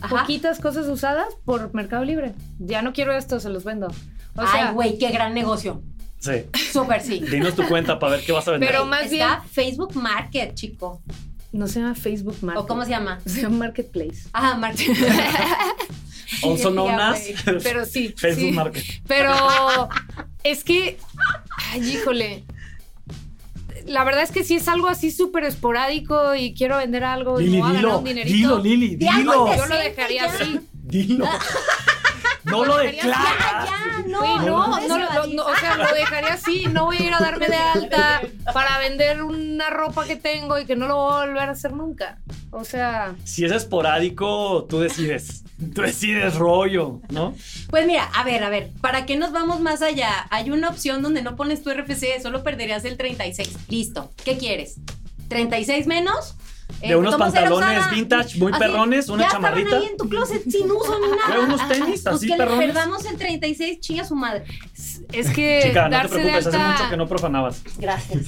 Ajá. 0.00 0.16
poquitas 0.20 0.58
cosas 0.60 0.86
usadas 0.88 1.26
por 1.44 1.72
Mercado 1.74 2.04
Libre. 2.04 2.34
Ya 2.58 2.82
no 2.82 2.92
quiero 2.92 3.12
esto, 3.16 3.40
se 3.40 3.48
los 3.50 3.64
vendo. 3.64 3.88
O 4.36 4.42
sea, 4.46 4.68
Ay, 4.68 4.74
güey, 4.74 4.98
qué 4.98 5.10
gran 5.10 5.32
negocio. 5.34 5.82
Sí. 6.18 6.32
Súper 6.72 7.02
sí. 7.02 7.20
Dinos 7.20 7.54
tu 7.54 7.66
cuenta 7.68 7.98
para 7.98 8.16
ver 8.16 8.24
qué 8.24 8.32
vas 8.32 8.48
a 8.48 8.52
vender. 8.52 8.70
Pero 8.70 8.86
más 8.86 9.12
Está 9.12 9.42
Facebook 9.52 9.94
Market, 9.94 10.54
chico. 10.54 11.02
no 11.52 11.68
se 11.68 11.80
llama 11.80 11.94
Facebook 11.94 12.38
Market. 12.40 12.62
¿O 12.64 12.66
cómo 12.66 12.82
se 12.84 12.90
llama? 12.90 13.20
Se 13.26 13.42
llama 13.42 13.58
Marketplace. 13.58 14.28
Ah, 14.32 14.54
Market. 14.56 14.88
also 16.42 16.70
known 16.70 16.98
as. 16.98 17.22
Pero 17.62 17.84
sí. 17.84 18.08
Facebook 18.16 18.48
sí. 18.48 18.52
Market. 18.52 18.84
Pero 19.06 19.88
es 20.44 20.62
que, 20.64 20.98
ay, 21.72 21.80
híjole. 21.94 22.44
La 23.86 24.02
verdad 24.04 24.22
es 24.22 24.30
que 24.30 24.44
si 24.44 24.54
es 24.54 24.66
algo 24.68 24.88
así 24.88 25.10
súper 25.10 25.44
esporádico 25.44 26.34
y 26.34 26.54
quiero 26.54 26.78
vender 26.78 27.04
algo 27.04 27.38
y 27.40 27.50
me 27.50 27.58
voy 27.58 27.70
a 27.70 27.72
ganar 27.72 27.80
dilo. 27.82 27.98
un 27.98 28.04
dinerito. 28.04 28.34
Dilo, 28.36 28.58
Lili, 28.60 28.96
dilo. 28.96 29.56
Yo 29.56 29.66
lo 29.66 29.76
dejaría 29.76 30.26
Ya. 30.26 30.32
así. 30.32 30.60
Dilo. 30.72 31.26
No 32.44 32.64
lo 32.64 32.76
dejaría 32.76 33.02
declaras. 33.04 33.68
ya, 33.70 34.02
no. 34.06 34.18
Güey, 34.20 34.36
no, 34.36 34.44
no, 34.68 34.88
no, 34.88 34.98
evadir. 34.98 35.34
no, 35.34 35.44
o 35.46 35.56
sea, 35.56 35.76
lo 35.76 35.94
dejaría 35.94 36.34
así. 36.34 36.66
No 36.66 36.84
voy 36.86 36.96
a 36.98 37.02
ir 37.02 37.14
a 37.14 37.18
darme 37.18 37.46
de 37.48 37.56
alta 37.56 38.22
para 38.52 38.78
vender 38.78 39.22
una 39.22 39.70
ropa 39.70 40.04
que 40.06 40.16
tengo 40.16 40.58
y 40.58 40.66
que 40.66 40.76
no 40.76 40.86
lo 40.86 40.96
voy 40.96 41.14
a 41.22 41.26
volver 41.26 41.48
a 41.48 41.52
hacer 41.52 41.72
nunca. 41.72 42.18
O 42.56 42.64
sea, 42.64 43.16
Si 43.24 43.44
es 43.44 43.50
esporádico, 43.52 44.64
tú 44.68 44.78
decides. 44.80 45.42
Tú 45.74 45.82
decides 45.82 46.36
rollo, 46.36 47.00
¿no? 47.10 47.34
Pues 47.68 47.86
mira, 47.86 48.04
a 48.14 48.22
ver, 48.24 48.42
a 48.44 48.48
ver, 48.48 48.70
¿para 48.80 49.06
qué 49.06 49.16
nos 49.16 49.32
vamos 49.32 49.60
más 49.60 49.82
allá? 49.82 50.26
Hay 50.30 50.50
una 50.50 50.68
opción 50.68 51.02
donde 51.02 51.22
no 51.22 51.36
pones 51.36 51.62
tu 51.62 51.70
RFC, 51.70 52.20
solo 52.22 52.42
perderías 52.44 52.84
el 52.84 52.96
36. 52.96 53.50
Listo. 53.68 54.12
¿Qué 54.24 54.38
quieres? 54.38 54.76
¿36 55.28 55.86
menos? 55.86 56.36
De 56.80 56.88
Eh, 56.90 56.96
unos 56.96 57.14
¿cómo 57.16 57.30
será 57.30 57.48
pantalones 57.50 57.90
vintage 57.90 58.38
muy 58.38 58.52
Así, 58.52 58.60
perrones, 58.60 59.08
una 59.08 59.24
ya 59.24 59.30
chamarrita. 59.30 59.68
estaban 59.68 59.84
ahí 59.84 59.90
en 59.90 59.96
tu 59.96 60.08
closet 60.08 60.42
sin 60.50 60.70
uso 60.70 60.98
ni 61.00 61.08
nada. 61.16 61.40
Unos 61.44 61.68
tenis 61.68 62.02
Pues 62.02 62.06
así 62.06 62.26
que 62.26 62.32
le 62.32 62.38
perrones. 62.38 62.66
perdamos 62.66 63.04
el 63.04 63.16
36, 63.16 63.80
chinga 63.80 64.04
su 64.04 64.14
madre. 64.16 64.44
Es 65.16 65.30
que 65.30 65.60
Chica, 65.64 65.84
no 65.84 65.90
te 65.90 65.96
darse 65.96 66.14
de 66.16 66.20
preocupes, 66.22 66.46
hace 66.46 66.56
alta- 66.56 66.72
mucho 66.78 66.90
que 66.90 66.96
no 66.96 67.06
profanabas. 67.08 67.62
Gracias. 67.78 68.26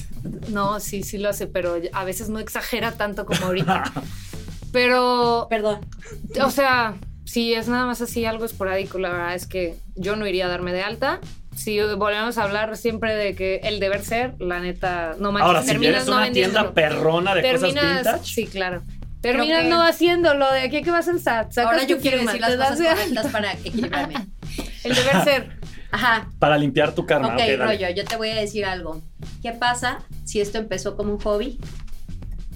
No, 0.49 0.79
sí, 0.79 1.03
sí 1.03 1.17
lo 1.17 1.29
hace, 1.29 1.47
pero 1.47 1.75
a 1.93 2.03
veces 2.03 2.29
no 2.29 2.39
exagera 2.39 2.91
tanto 2.93 3.25
como 3.25 3.45
ahorita. 3.45 3.83
Pero, 4.71 5.47
Perdón. 5.49 5.79
o 6.43 6.51
sea, 6.51 6.95
si 7.25 7.53
es 7.53 7.67
nada 7.67 7.85
más 7.85 8.01
así 8.01 8.25
algo 8.25 8.45
esporádico, 8.45 8.99
la 8.99 9.09
verdad 9.09 9.33
es 9.35 9.47
que 9.47 9.75
yo 9.95 10.15
no 10.15 10.27
iría 10.27 10.45
a 10.45 10.49
darme 10.49 10.73
de 10.73 10.83
alta. 10.83 11.19
Si 11.55 11.79
volvemos 11.81 12.37
a 12.37 12.43
hablar 12.43 12.75
siempre 12.77 13.15
de 13.15 13.33
que 13.33 13.61
el 13.63 13.79
deber 13.79 14.03
ser, 14.03 14.35
la 14.39 14.59
neta, 14.59 15.15
no 15.19 15.31
manches, 15.31 15.47
Ahora, 15.47 15.61
si 15.61 15.67
terminas 15.69 16.05
no 16.05 16.17
una 16.17 16.31
tienda 16.31 16.73
perrona 16.73 17.33
de 17.33 17.41
cosas 17.41 17.61
Terminas, 17.73 17.95
vintage, 18.03 18.25
sí, 18.25 18.45
claro. 18.45 18.83
Terminas 19.21 19.63
que- 19.63 19.69
no 19.69 19.81
haciéndolo 19.81 20.51
de 20.51 20.61
aquí 20.61 20.83
que 20.83 20.91
vas 20.91 21.07
al 21.07 21.19
SAT. 21.19 21.57
Ahora 21.59 21.83
yo 21.85 21.97
quiero 21.99 22.19
decir 22.19 22.39
las 22.39 22.55
cosas 22.55 22.77
correctas 22.79 23.27
para 23.31 23.53
equilibrarme. 23.53 24.15
El 24.83 24.93
deber 24.95 25.23
ser. 25.23 25.56
Ajá. 25.91 26.29
para 26.39 26.57
limpiar 26.57 26.93
tu 26.93 27.05
karma. 27.05 27.29
Ok, 27.29 27.33
ok, 27.33 27.39
dale. 27.39 27.57
rollo, 27.57 27.89
yo 27.89 28.05
te 28.05 28.17
voy 28.17 28.29
a 28.29 28.35
decir 28.35 28.65
algo. 28.65 29.01
¿Qué 29.41 29.53
pasa 29.53 29.99
si 30.25 30.41
esto 30.41 30.57
empezó 30.57 30.95
como 30.95 31.13
un 31.13 31.19
hobby 31.19 31.59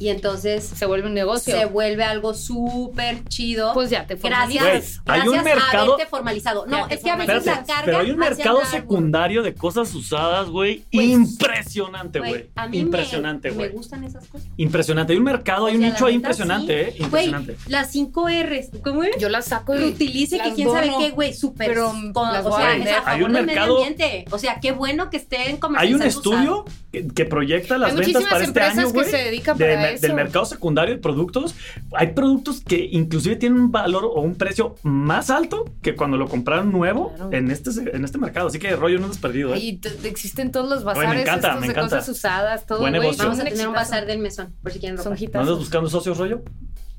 y 0.02 0.10
entonces 0.10 0.64
Se 0.64 0.86
vuelve 0.86 1.08
un 1.08 1.14
negocio. 1.14 1.56
se 1.56 1.66
vuelve 1.66 2.04
algo 2.04 2.34
súper 2.34 3.24
chido? 3.26 3.74
pues 3.74 3.90
ya 3.90 4.06
te 4.08 4.16
Gracias, 4.16 4.62
formalizas. 4.64 5.02
Güey, 5.06 5.20
hay 5.22 5.28
un 5.28 5.34
gracias 5.36 5.56
mercado- 5.56 5.78
a 5.78 5.94
haberte 5.94 6.10
formalizado. 6.10 6.66
No, 6.68 6.88
es 6.88 7.00
que 7.04 7.10
a 7.12 7.16
veces 7.16 7.36
Espérate, 7.38 7.62
la 7.62 7.66
carga 7.68 7.86
pero 7.86 7.98
hay 8.00 8.12
un 8.12 8.18
mercado 8.18 8.66
secundario 8.66 9.44
de 9.44 9.54
cosas 9.54 9.94
usadas, 9.94 10.50
güey. 10.50 10.84
Pues, 10.92 11.06
impresionante, 11.08 12.20
Güey, 12.20 12.32
güey. 12.32 12.50
a 12.56 12.68
mí 12.68 12.80
Impresionante, 12.80 13.50
güey. 13.52 13.68
me 13.68 13.74
gustan 13.74 14.04
esas 14.04 14.28
cosas. 14.28 14.48
Impresionante. 14.58 15.14
Hay 15.14 15.20
un 15.20 15.26
mercado, 15.26 15.66
hay 15.68 15.74
O 15.76 15.78
un 15.78 15.84
nicho 15.84 16.06
ahí 16.06 16.16
impresionante, 16.16 16.92
sí. 16.92 16.98
¿eh? 17.00 17.04
Impresionante. 17.04 17.54
Güey, 17.54 17.66
las 17.72 17.92
5 17.92 18.28
R's, 18.30 18.70
¿cómo 18.84 19.04
es? 19.04 19.12
Yo 19.20 19.30
las 19.30 19.46
saco 19.46 19.76
y 19.76 19.80
Reutilice 19.80 20.40
que 20.40 20.54
quién 20.54 20.70
sabe 20.72 20.92
qué, 20.98 21.10
güey, 21.12 21.34
súper. 21.34 21.68
Pero 21.68 21.94
con- 22.14 22.32
las 22.34 22.46
o 22.46 22.56
sea, 22.58 22.70
vender. 22.70 22.88
es 22.88 22.94
a 22.94 22.98
Hay 23.00 23.04
favor 23.04 23.24
un 23.28 23.34
del 23.34 23.46
mercado- 23.46 23.74
medio 23.76 23.88
ambiente. 23.88 24.26
O 24.32 24.38
sea, 24.40 24.60
qué 24.60 24.72
bueno 24.72 25.10
que 25.10 25.18
estén 25.18 25.42
Hay 25.42 25.54
un 25.54 25.60
comercializando 25.60 26.06
estudio 26.08 26.66
que, 26.92 27.08
que 27.08 27.26
proyecta 27.26 27.78
las 27.78 27.92
Hay 27.92 27.98
ventas 27.98 28.24
para 28.26 28.44
este 28.44 28.60
año, 28.62 28.92
que 28.92 29.04
se 29.06 29.18
dedican 29.18 29.58
de- 29.58 29.66
para 29.66 29.92
eso. 29.92 30.02
Del 30.02 30.14
mercado 30.16 30.46
secundario 30.46 30.94
de 30.96 31.02
productos. 31.02 31.56
Hay 31.94 32.08
productos 32.14 32.62
que 32.62 32.90
inclusive 32.92 33.36
tienen 33.38 33.60
un 33.60 33.72
valor 33.72 34.06
o 34.06 34.22
un 34.22 34.36
precio 34.36 34.76
más 34.84 35.30
alto 35.30 35.66
que 35.82 35.96
cuando 35.96 36.18
lo 36.18 36.28
compraron 36.28 36.72
nuevo 36.72 37.14
Claro. 37.16 37.32
en, 37.34 37.50
este, 37.52 37.70
en 37.96 38.04
este 38.04 38.18
mercado. 38.18 38.48
Así 38.48 38.60
que 38.60 38.76
rollo 38.76 39.00
no 39.00 39.10
es 39.12 39.18
perdido, 39.18 39.54
¿eh? 39.56 39.60
Y 39.60 39.80
existen 40.04 40.52
todos 40.52 40.70
los 40.70 40.84
Güey, 40.84 40.96
me 40.96 41.02
bazares 41.04 41.22
encanta, 41.24 41.48
estos 41.48 41.62
me 41.62 41.68
de 41.68 41.74
encanta. 41.74 41.96
cosas 41.98 42.10
usadas, 42.10 42.66
todo, 42.66 42.80
Buen 42.80 42.94
negocio. 42.94 43.24
Vamos 43.24 43.40
a 43.40 43.44
tener 43.46 43.68
un 43.68 43.74
bazar 43.74 44.06
del 44.06 44.20
mesón, 44.20 44.54
por 44.62 44.72
si 44.72 44.80
quieren 44.80 44.98
ropa. 44.98 45.16
Son 45.16 45.30
¿No 45.34 45.40
andas 45.40 45.58
buscando 45.58 45.90
socios, 45.90 46.18
rollo? 46.18 46.42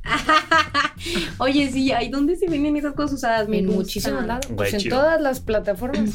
Oye, 1.38 1.70
sí, 1.70 1.92
¿hay 1.92 2.08
dónde 2.08 2.36
se 2.36 2.48
venden 2.48 2.76
esas 2.76 2.94
cosas 2.94 3.14
usadas? 3.14 3.48
Me 3.48 3.58
En 3.58 3.66
muchísimos 3.66 4.24
lados. 4.26 4.46
Pues 4.56 4.72
en 4.74 4.80
chido. 4.80 4.98
todas 4.98 5.20
las 5.20 5.40
plataformas. 5.40 6.10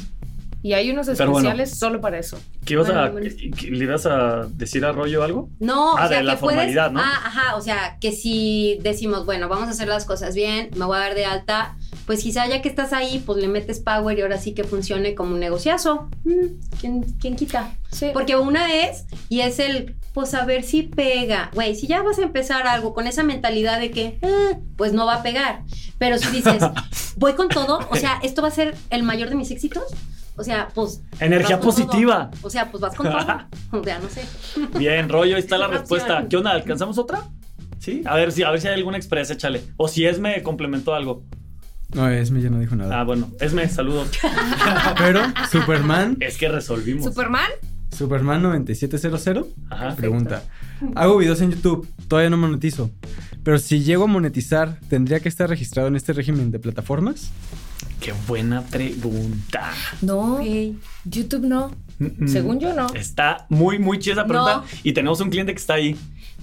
Y 0.63 0.73
hay 0.73 0.89
unos 0.89 1.05
Pero 1.07 1.31
bueno. 1.31 1.47
especiales 1.49 1.77
solo 1.77 2.01
para 2.01 2.17
eso. 2.19 2.37
¿Qué 2.65 2.73
ibas 2.73 2.87
Bueno, 2.87 3.01
a, 3.01 3.09
bueno. 3.09 3.29
¿Le 3.69 3.83
ibas 3.83 4.05
a 4.05 4.47
decir 4.49 4.83
a 4.85 4.91
rollo 4.91 5.23
algo? 5.23 5.49
No, 5.59 5.95
Ah, 5.97 6.05
o 6.05 6.07
sea, 6.09 6.17
de 6.17 6.23
la 6.23 6.33
que 6.35 6.39
puedes- 6.41 6.57
formalidad, 6.57 6.91
¿no? 6.91 6.99
Ah, 6.99 7.21
ajá, 7.25 7.55
o 7.55 7.61
sea, 7.61 7.97
que 8.01 8.11
si 8.11 8.79
decimos, 8.81 9.25
bueno, 9.25 9.47
vamos 9.47 9.67
a 9.67 9.71
hacer 9.71 9.87
las 9.87 10.05
cosas 10.05 10.35
bien, 10.35 10.69
me 10.75 10.85
voy 10.85 10.97
a 10.97 11.01
dar 11.01 11.15
de 11.15 11.25
alta, 11.25 11.77
pues 12.05 12.23
quizá 12.23 12.47
ya 12.47 12.61
que 12.61 12.69
estás 12.69 12.91
ahí, 12.93 13.21
pues 13.25 13.39
le 13.39 13.47
metes 13.47 13.79
power 13.79 14.17
y 14.17 14.21
ahora 14.21 14.37
sí 14.39 14.53
que 14.53 14.63
funcione 14.63 15.13
como 15.15 15.33
un 15.35 15.39
negociazo. 15.39 16.09
Mm, 16.25 16.45
¿quién, 16.81 17.03
quién 17.19 17.35
quita? 17.35 17.71
Sí. 17.91 18.07
Porque 18.11 18.35
una 18.35 18.73
es, 18.73 19.05
y 19.29 19.41
es 19.41 19.59
el, 19.59 19.95
pues 20.13 20.33
a 20.33 20.43
ver 20.43 20.63
si 20.63 20.83
pega. 20.83 21.51
Güey, 21.53 21.75
si 21.75 21.87
ya 21.87 22.01
vas 22.01 22.17
a 22.19 22.23
empezar 22.23 22.67
algo 22.67 22.93
con 22.93 23.07
esa 23.07 23.23
mentalidad 23.23 23.79
de 23.79 23.91
que, 23.91 24.17
"Ah", 24.23 24.57
pues 24.75 24.91
no 24.91 25.05
va 25.05 25.15
a 25.15 25.23
pegar. 25.23 25.61
Pero 25.99 26.17
si 26.17 26.29
dices, 26.31 26.61
voy 27.17 27.33
con 27.35 27.47
todo, 27.47 27.79
o 27.89 27.95
sea, 27.95 28.19
esto 28.23 28.41
va 28.41 28.47
a 28.49 28.51
ser 28.51 28.75
el 28.89 29.03
mayor 29.03 29.29
de 29.29 29.35
mis 29.35 29.51
éxitos. 29.51 29.83
O 30.37 30.43
sea, 30.43 30.67
pues. 30.73 31.01
Energía 31.19 31.57
todo. 31.59 31.65
positiva. 31.65 32.31
O 32.41 32.49
sea, 32.49 32.69
pues 32.71 32.81
vas 32.81 32.95
con 32.95 33.07
todo. 33.11 33.17
O 33.71 33.83
sea, 33.83 33.99
no 33.99 34.07
sé. 34.09 34.23
Bien, 34.77 35.09
rollo, 35.09 35.35
ahí 35.35 35.41
está 35.41 35.57
la 35.57 35.67
respuesta. 35.67 36.25
¿Qué 36.29 36.37
onda? 36.37 36.51
¿Alcanzamos 36.51 36.97
otra? 36.97 37.23
Sí, 37.79 38.01
a 38.05 38.15
ver 38.15 38.31
si, 38.31 38.43
a 38.43 38.51
ver 38.51 38.61
si 38.61 38.67
hay 38.67 38.75
alguna 38.75 38.97
expresa, 38.97 39.33
échale. 39.33 39.63
O 39.77 39.87
si 39.87 40.05
es 40.05 40.19
me 40.19 40.41
complementó 40.43 40.93
algo. 40.93 41.23
No, 41.93 42.09
Esme 42.09 42.41
ya 42.41 42.49
no 42.49 42.59
dijo 42.59 42.75
nada. 42.75 42.99
Ah, 42.99 43.03
bueno, 43.03 43.29
Esme, 43.39 43.67
saludos. 43.69 44.09
Pero 44.97 45.21
Superman, 45.51 46.17
Es 46.19 46.37
que 46.37 46.49
resolvimos. 46.49 47.05
¿Superman? 47.05 47.49
Superman 47.95 48.41
9700 48.43 49.47
Ajá. 49.69 49.95
pregunta. 49.95 50.43
Hago 50.95 51.17
videos 51.17 51.41
en 51.41 51.51
YouTube, 51.51 51.87
todavía 52.07 52.29
no 52.29 52.37
monetizo. 52.37 52.91
Pero 53.43 53.57
si 53.57 53.83
llego 53.83 54.03
a 54.03 54.07
monetizar, 54.07 54.77
¿tendría 54.89 55.21
que 55.21 55.29
estar 55.29 55.49
registrado 55.49 55.87
en 55.87 55.95
este 55.95 56.11
régimen 56.13 56.51
de 56.51 56.59
plataformas? 56.59 57.31
Qué 57.99 58.13
buena 58.27 58.61
pregunta. 58.61 59.71
No. 60.01 60.39
YouTube 61.05 61.45
no. 61.45 61.71
Según 62.27 62.59
yo, 62.59 62.73
no. 62.73 62.87
Está 62.93 63.47
muy, 63.49 63.79
muy 63.79 63.97
chida 63.99 64.13
esa 64.13 64.25
pregunta. 64.25 64.57
No. 64.57 64.63
Y 64.83 64.93
tenemos 64.93 65.19
un 65.19 65.29
cliente 65.29 65.53
que 65.53 65.59
está 65.59 65.73
ahí. 65.75 65.95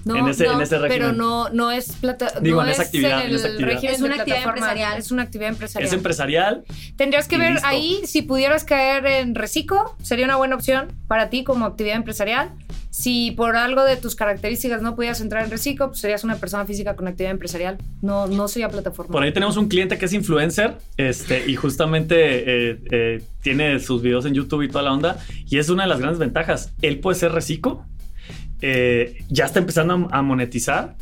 No, 0.05 0.17
en 0.17 0.29
ese- 0.29 0.45
no, 0.45 0.55
en 0.55 0.61
ese 0.61 0.77
régimen. 0.79 0.99
Pero 0.99 1.13
no, 1.13 1.49
no 1.51 1.71
es 1.71 1.93
plata. 1.93 2.33
Digo, 2.43 2.57
no 2.61 2.67
en 2.67 2.73
esa 2.73 2.83
es 2.83 2.89
actividad, 2.89 3.21
en 3.25 3.31
el 3.31 3.37
esa 3.37 3.47
actividad. 3.49 3.69
régimen 3.71 3.95
Es 3.95 4.01
una 4.03 4.15
actividad 4.17 4.43
empresarial. 4.43 4.99
Es 4.99 5.11
una 5.13 5.23
actividad 5.23 5.49
empresarial. 5.51 5.87
Es 5.89 5.93
empresarial. 5.95 6.65
Tendrías 6.97 7.29
que 7.29 7.39
ver 7.39 7.53
listo. 7.53 7.67
ahí 7.67 8.01
si 8.05 8.21
pudieras 8.23 8.65
caer 8.65 9.07
en 9.07 9.35
Recico, 9.35 9.97
sería 10.03 10.27
una 10.27 10.37
buena 10.37 10.57
opción 10.57 10.93
para 11.09 11.31
ti 11.31 11.43
como 11.45 11.65
actividad 11.65 11.97
empresarial. 11.97 12.51
Si 12.97 13.33
por 13.33 13.57
algo 13.57 13.83
de 13.83 13.97
tus 13.97 14.15
características 14.15 14.81
no 14.81 14.95
pudieras 14.95 15.21
entrar 15.21 15.43
en 15.43 15.51
Recico, 15.51 15.89
pues 15.89 15.99
serías 15.99 16.23
una 16.23 16.37
persona 16.37 16.65
física 16.65 16.95
con 16.95 17.09
actividad 17.09 17.33
empresarial. 17.33 17.77
No, 18.03 18.29
no 18.29 18.47
sería 18.47 18.69
plataforma. 18.69 19.11
Por 19.11 19.25
ahí 19.25 19.33
tenemos 19.33 19.57
un 19.57 19.67
cliente 19.67 19.99
que 19.99 20.05
es 20.05 20.13
influencer 20.13 20.77
este, 20.97 21.43
y 21.51 21.57
justamente 21.57 22.15
eh, 22.71 22.79
eh, 22.93 23.23
tiene 23.43 23.81
sus 23.81 24.01
videos 24.01 24.27
en 24.27 24.35
YouTube 24.35 24.63
y 24.63 24.69
toda 24.69 24.83
la 24.85 24.93
onda. 24.93 25.19
Y 25.45 25.59
es 25.59 25.71
una 25.71 25.83
de 25.83 25.89
las 25.89 25.99
grandes 25.99 26.21
ventajas. 26.21 26.73
Él 26.83 27.01
puede 27.01 27.19
ser 27.19 27.33
reciclo, 27.33 27.85
eh, 28.61 29.25
ya 29.29 29.47
está 29.47 29.59
empezando 29.59 30.09
a 30.13 30.23
monetizar 30.23 30.95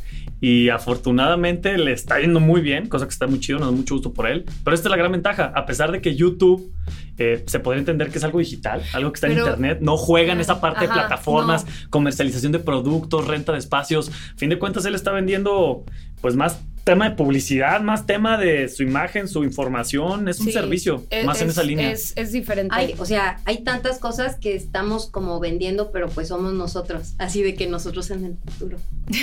y 0.42 0.70
afortunadamente 0.70 1.78
le 1.78 1.92
está 1.92 2.18
yendo 2.18 2.40
muy 2.40 2.62
bien, 2.62 2.88
cosa 2.88 3.06
que 3.06 3.12
está 3.12 3.28
muy 3.28 3.38
chido, 3.38 3.60
nos 3.60 3.68
da 3.68 3.76
mucho 3.76 3.94
gusto 3.94 4.12
por 4.12 4.26
él. 4.26 4.44
Pero 4.64 4.74
esta 4.74 4.88
es 4.88 4.90
la 4.90 4.96
gran 4.96 5.12
ventaja, 5.12 5.52
a 5.54 5.64
pesar 5.66 5.92
de 5.92 6.00
que 6.00 6.16
YouTube 6.16 6.74
eh, 7.16 7.44
se 7.46 7.60
podría 7.60 7.78
entender 7.78 8.10
que 8.10 8.18
es 8.18 8.24
algo 8.24 8.40
digital, 8.40 8.82
algo 8.92 9.12
que 9.12 9.18
está 9.18 9.28
en 9.28 9.38
internet, 9.38 9.78
no 9.80 9.96
juega 9.96 10.32
en 10.32 10.40
esa 10.40 10.60
parte 10.60 10.88
de 10.88 10.92
plataformas, 10.92 11.64
comercialización 11.90 12.50
de 12.50 12.58
productos, 12.58 13.28
renta 13.28 13.52
de 13.52 13.58
espacios. 13.58 14.08
A 14.08 14.36
fin 14.36 14.50
de 14.50 14.58
cuentas, 14.58 14.84
él 14.84 14.96
está 14.96 15.12
vendiendo 15.12 15.84
pues 16.20 16.34
más 16.34 16.60
tema 16.84 17.10
de 17.10 17.16
publicidad, 17.16 17.80
más 17.80 18.06
tema 18.06 18.36
de 18.38 18.68
su 18.68 18.82
imagen, 18.82 19.28
su 19.28 19.44
información, 19.44 20.28
es 20.28 20.40
un 20.40 20.46
Sí, 20.46 20.52
servicio, 20.52 21.04
es- 21.10 21.24
más 21.24 21.40
en 21.40 21.46
es- 21.48 21.52
esa 21.52 21.62
línea. 21.62 21.90
Es, 21.92 22.12
es 22.16 22.32
diferente. 22.32 22.74
Hay, 22.76 22.94
o 22.98 23.04
sea, 23.06 23.38
hay 23.44 23.58
tantas 23.62 23.98
cosas 23.98 24.36
que 24.36 24.54
estamos 24.56 25.08
como 25.10 25.38
vendiendo, 25.40 25.92
pero 25.92 26.08
pues 26.08 26.28
somos 26.28 26.52
nosotros. 26.54 27.12
Así 27.18 27.42
de 27.42 27.54
que 27.54 27.66
nosotros 27.68 28.10
en 28.10 28.24
el 28.24 28.36
futuro. 28.52 28.78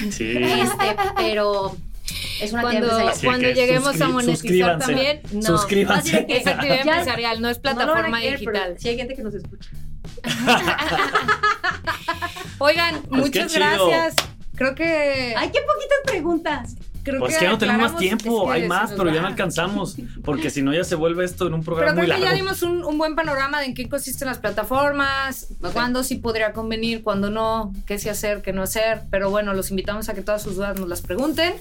Sí. 0.09 0.37
Este, 0.37 0.95
pero 1.17 1.75
Es 2.41 2.53
una 2.53 2.63
Cuando, 2.63 2.87
cuando 3.23 3.47
que 3.49 3.53
lleguemos 3.53 4.01
a 4.01 4.07
monetizar 4.07 4.79
también, 4.79 5.21
no. 5.31 5.41
Suscríbanse. 5.43 6.25
Que- 6.25 6.37
Es 6.37 6.47
actividad 6.47 6.83
Ya- 6.85 6.91
empresarial, 6.93 7.41
no 7.41 7.49
es 7.49 7.57
No 7.57 7.61
plataforma 7.61 8.17
creer, 8.19 8.39
digital. 8.39 8.75
Sí 8.79 8.89
hay 8.89 8.97
gente 8.97 9.15
que 9.15 9.21
nos 9.23 9.35
escucha. 9.35 9.69
Oigan, 12.57 13.01
Pues 13.09 13.21
muchas 13.21 13.53
gracias. 13.53 14.15
Creo 14.55 14.73
que. 14.75 15.33
Ay, 15.37 15.49
qué 15.53 15.59
poquitas 15.61 15.99
preguntas. 16.05 16.75
Creo 17.03 17.19
Pues 17.19 17.33
que 17.33 17.39
que 17.39 17.45
ya 17.45 17.51
no 17.51 17.57
tenemos 17.57 17.91
más 17.91 17.97
tiempo, 17.99 18.43
es 18.53 18.57
que 18.57 18.61
hay 18.63 18.67
más, 18.69 18.91
pero 18.91 19.13
ya 19.13 19.21
no 19.21 19.27
alcanzamos, 19.27 19.95
porque 20.23 20.49
si 20.49 20.61
no 20.61 20.73
ya 20.73 20.83
se 20.83 20.95
vuelve 20.95 21.25
esto 21.25 21.47
en 21.47 21.53
un 21.53 21.61
Pero 21.61 21.75
programa 21.75 21.95
muy 21.95 22.05
creo 22.05 22.17
que 22.17 22.21
largo. 22.23 22.35
ya 22.37 22.41
dimos 22.43 22.61
un, 22.63 22.83
un 22.83 22.97
buen 22.97 23.15
panorama 23.15 23.59
de 23.59 23.65
en 23.67 23.73
qué 23.73 23.87
consisten 23.89 24.27
las 24.27 24.39
plataformas, 24.39 25.47
Ok. 25.61 25.71
cuándo 25.73 26.03
sí 26.03 26.15
podría 26.15 26.53
convenir, 26.53 27.03
cuándo 27.03 27.29
no, 27.29 27.73
qué 27.85 27.99
sí 27.99 28.09
hacer, 28.09 28.41
qué 28.41 28.53
no 28.53 28.63
hacer. 28.63 29.01
Pero 29.11 29.29
bueno, 29.29 29.53
los 29.53 29.69
invitamos 29.71 30.09
a 30.09 30.13
que 30.13 30.21
todas 30.21 30.41
sus 30.41 30.55
dudas 30.55 30.79
nos 30.79 30.87
las 30.89 31.01
pregunten. 31.01 31.53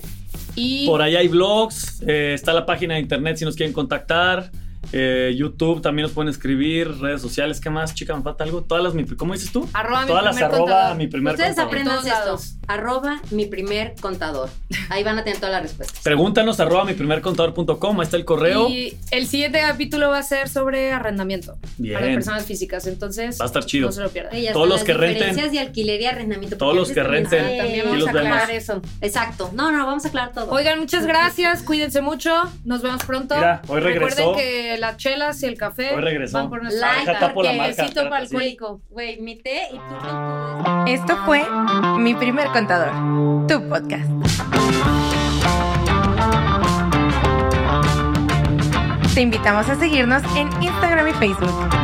Y 0.55 0.87
Por 0.87 1.03
ahí 1.03 1.15
hay 1.17 1.29
blogs, 1.29 2.03
eh, 2.07 2.33
está 2.35 2.53
la 2.53 2.67
página 2.67 2.95
de 2.95 3.01
internet 3.01 3.37
si 3.37 3.45
nos 3.45 3.55
quieren 3.57 3.73
contactar. 3.73 4.51
Eh, 4.93 5.35
YouTube 5.37 5.83
también 5.83 6.05
nos 6.05 6.13
pueden 6.13 6.29
escribir, 6.31 6.89
redes 7.01 7.21
sociales, 7.21 7.61
¿qué 7.61 7.71
más, 7.71 7.95
chica? 7.95 8.17
¿Me 8.17 8.23
falta 8.23 8.45
algo? 8.45 8.63
Todas 8.63 8.83
las, 8.83 8.95
mi- 8.95 9.05
¿cómo 9.05 9.35
dices 9.35 9.53
tú? 9.53 9.69
arroba 9.73 10.03
mi 10.03 10.07
Todas 10.09 10.25
las 10.25 10.35
primer 10.37 10.51
arroba 10.53 10.65
contador. 10.71 10.97
mi 10.97 11.07
primer 11.09 11.35
Ustedes 11.35 11.57
contador. 11.57 11.69
aprendan 11.69 12.07
esto. 12.07 12.39
Arroba 12.69 13.21
mi 13.31 13.47
primer 13.47 13.95
contador. 14.01 14.51
Ahí 14.91 15.03
van 15.05 15.19
a 15.19 15.25
tener 15.25 15.39
todas 15.39 15.53
las 15.53 15.63
respuestas. 15.63 16.01
Pregúntanos 16.03 16.61
arroba 16.61 16.85
mi 16.85 16.95
primer 16.95 17.21
contador.com, 17.21 18.01
ahí 18.01 18.05
está 18.05 18.17
el 18.17 18.25
correo. 18.25 18.69
Y 18.69 18.97
el 19.11 19.27
siguiente 19.27 19.61
capítulo 19.61 20.11
va 20.11 20.19
a 20.19 20.23
ser 20.23 20.49
sobre 20.49 20.93
arrendamiento 20.93 21.57
Bien. 21.79 21.95
para 21.99 22.07
personas 22.13 22.45
físicas. 22.47 22.87
Entonces, 22.87 23.39
Va 23.41 23.45
a 23.45 23.47
estar 23.47 23.65
chido. 23.65 23.87
no 23.87 23.93
se 23.93 24.01
lo 24.03 24.09
pierdan. 24.11 24.37
Y 24.37 24.53
Todos 24.53 24.69
los 24.69 24.85
que 24.85 24.95
renten. 24.95 25.35
de 25.37 25.59
alquiler 25.61 26.01
y 26.01 26.07
arrendamiento. 26.07 26.57
Todos 26.57 26.75
los 26.77 26.91
que 26.93 27.03
renten. 27.03 27.41
También 27.59 27.77
Y 27.77 27.81
vamos 27.81 28.09
a 28.09 28.13
vemos. 28.13 28.27
aclarar 28.33 28.51
eso. 28.51 28.83
Exacto. 29.01 29.51
No, 29.55 29.71
no, 29.73 29.87
vamos 29.87 30.05
a 30.05 30.09
aclarar 30.09 30.33
todo. 30.33 30.51
Oigan, 30.51 30.79
muchas 30.79 31.07
gracias. 31.07 31.63
Cuídense 31.63 32.01
mucho. 32.03 32.31
Nos 32.65 32.83
vemos 32.83 33.03
pronto. 33.05 33.35
Mira, 33.35 33.63
hoy 33.69 33.81
regresó. 33.81 34.17
Recuerden 34.33 34.37
que 34.37 34.68
las 34.77 34.97
chelas 34.99 35.43
y 35.43 35.47
el 35.47 35.57
café 35.57 35.95
Hoy 35.95 36.03
regresó. 36.03 36.39
van 36.39 36.51
por 36.51 36.63
nuestra 36.63 36.89
Like, 36.89 37.07
Deja 37.07 37.21
tapo 37.21 37.43
la 37.43 37.51
porque 37.51 37.59
marca, 37.59 37.83
quesito 37.83 38.03
para 38.11 38.17
alcohólico. 38.23 38.81
Güey, 38.91 39.21
mi 39.21 39.37
té 39.37 39.69
y 39.73 39.77
tú 39.77 39.97
con 40.01 40.85
tu... 40.85 40.91
Esto 40.91 41.17
fue 41.25 41.47
Mi 41.99 42.15
Primer 42.15 42.49
Contador, 42.49 42.91
tu 43.47 43.67
podcast. 43.69 44.11
Te 49.15 49.23
invitamos 49.23 49.69
a 49.69 49.75
seguirnos 49.77 50.23
en 50.37 50.49
Instagram 50.63 51.09
y 51.09 51.13
Facebook. 51.15 51.78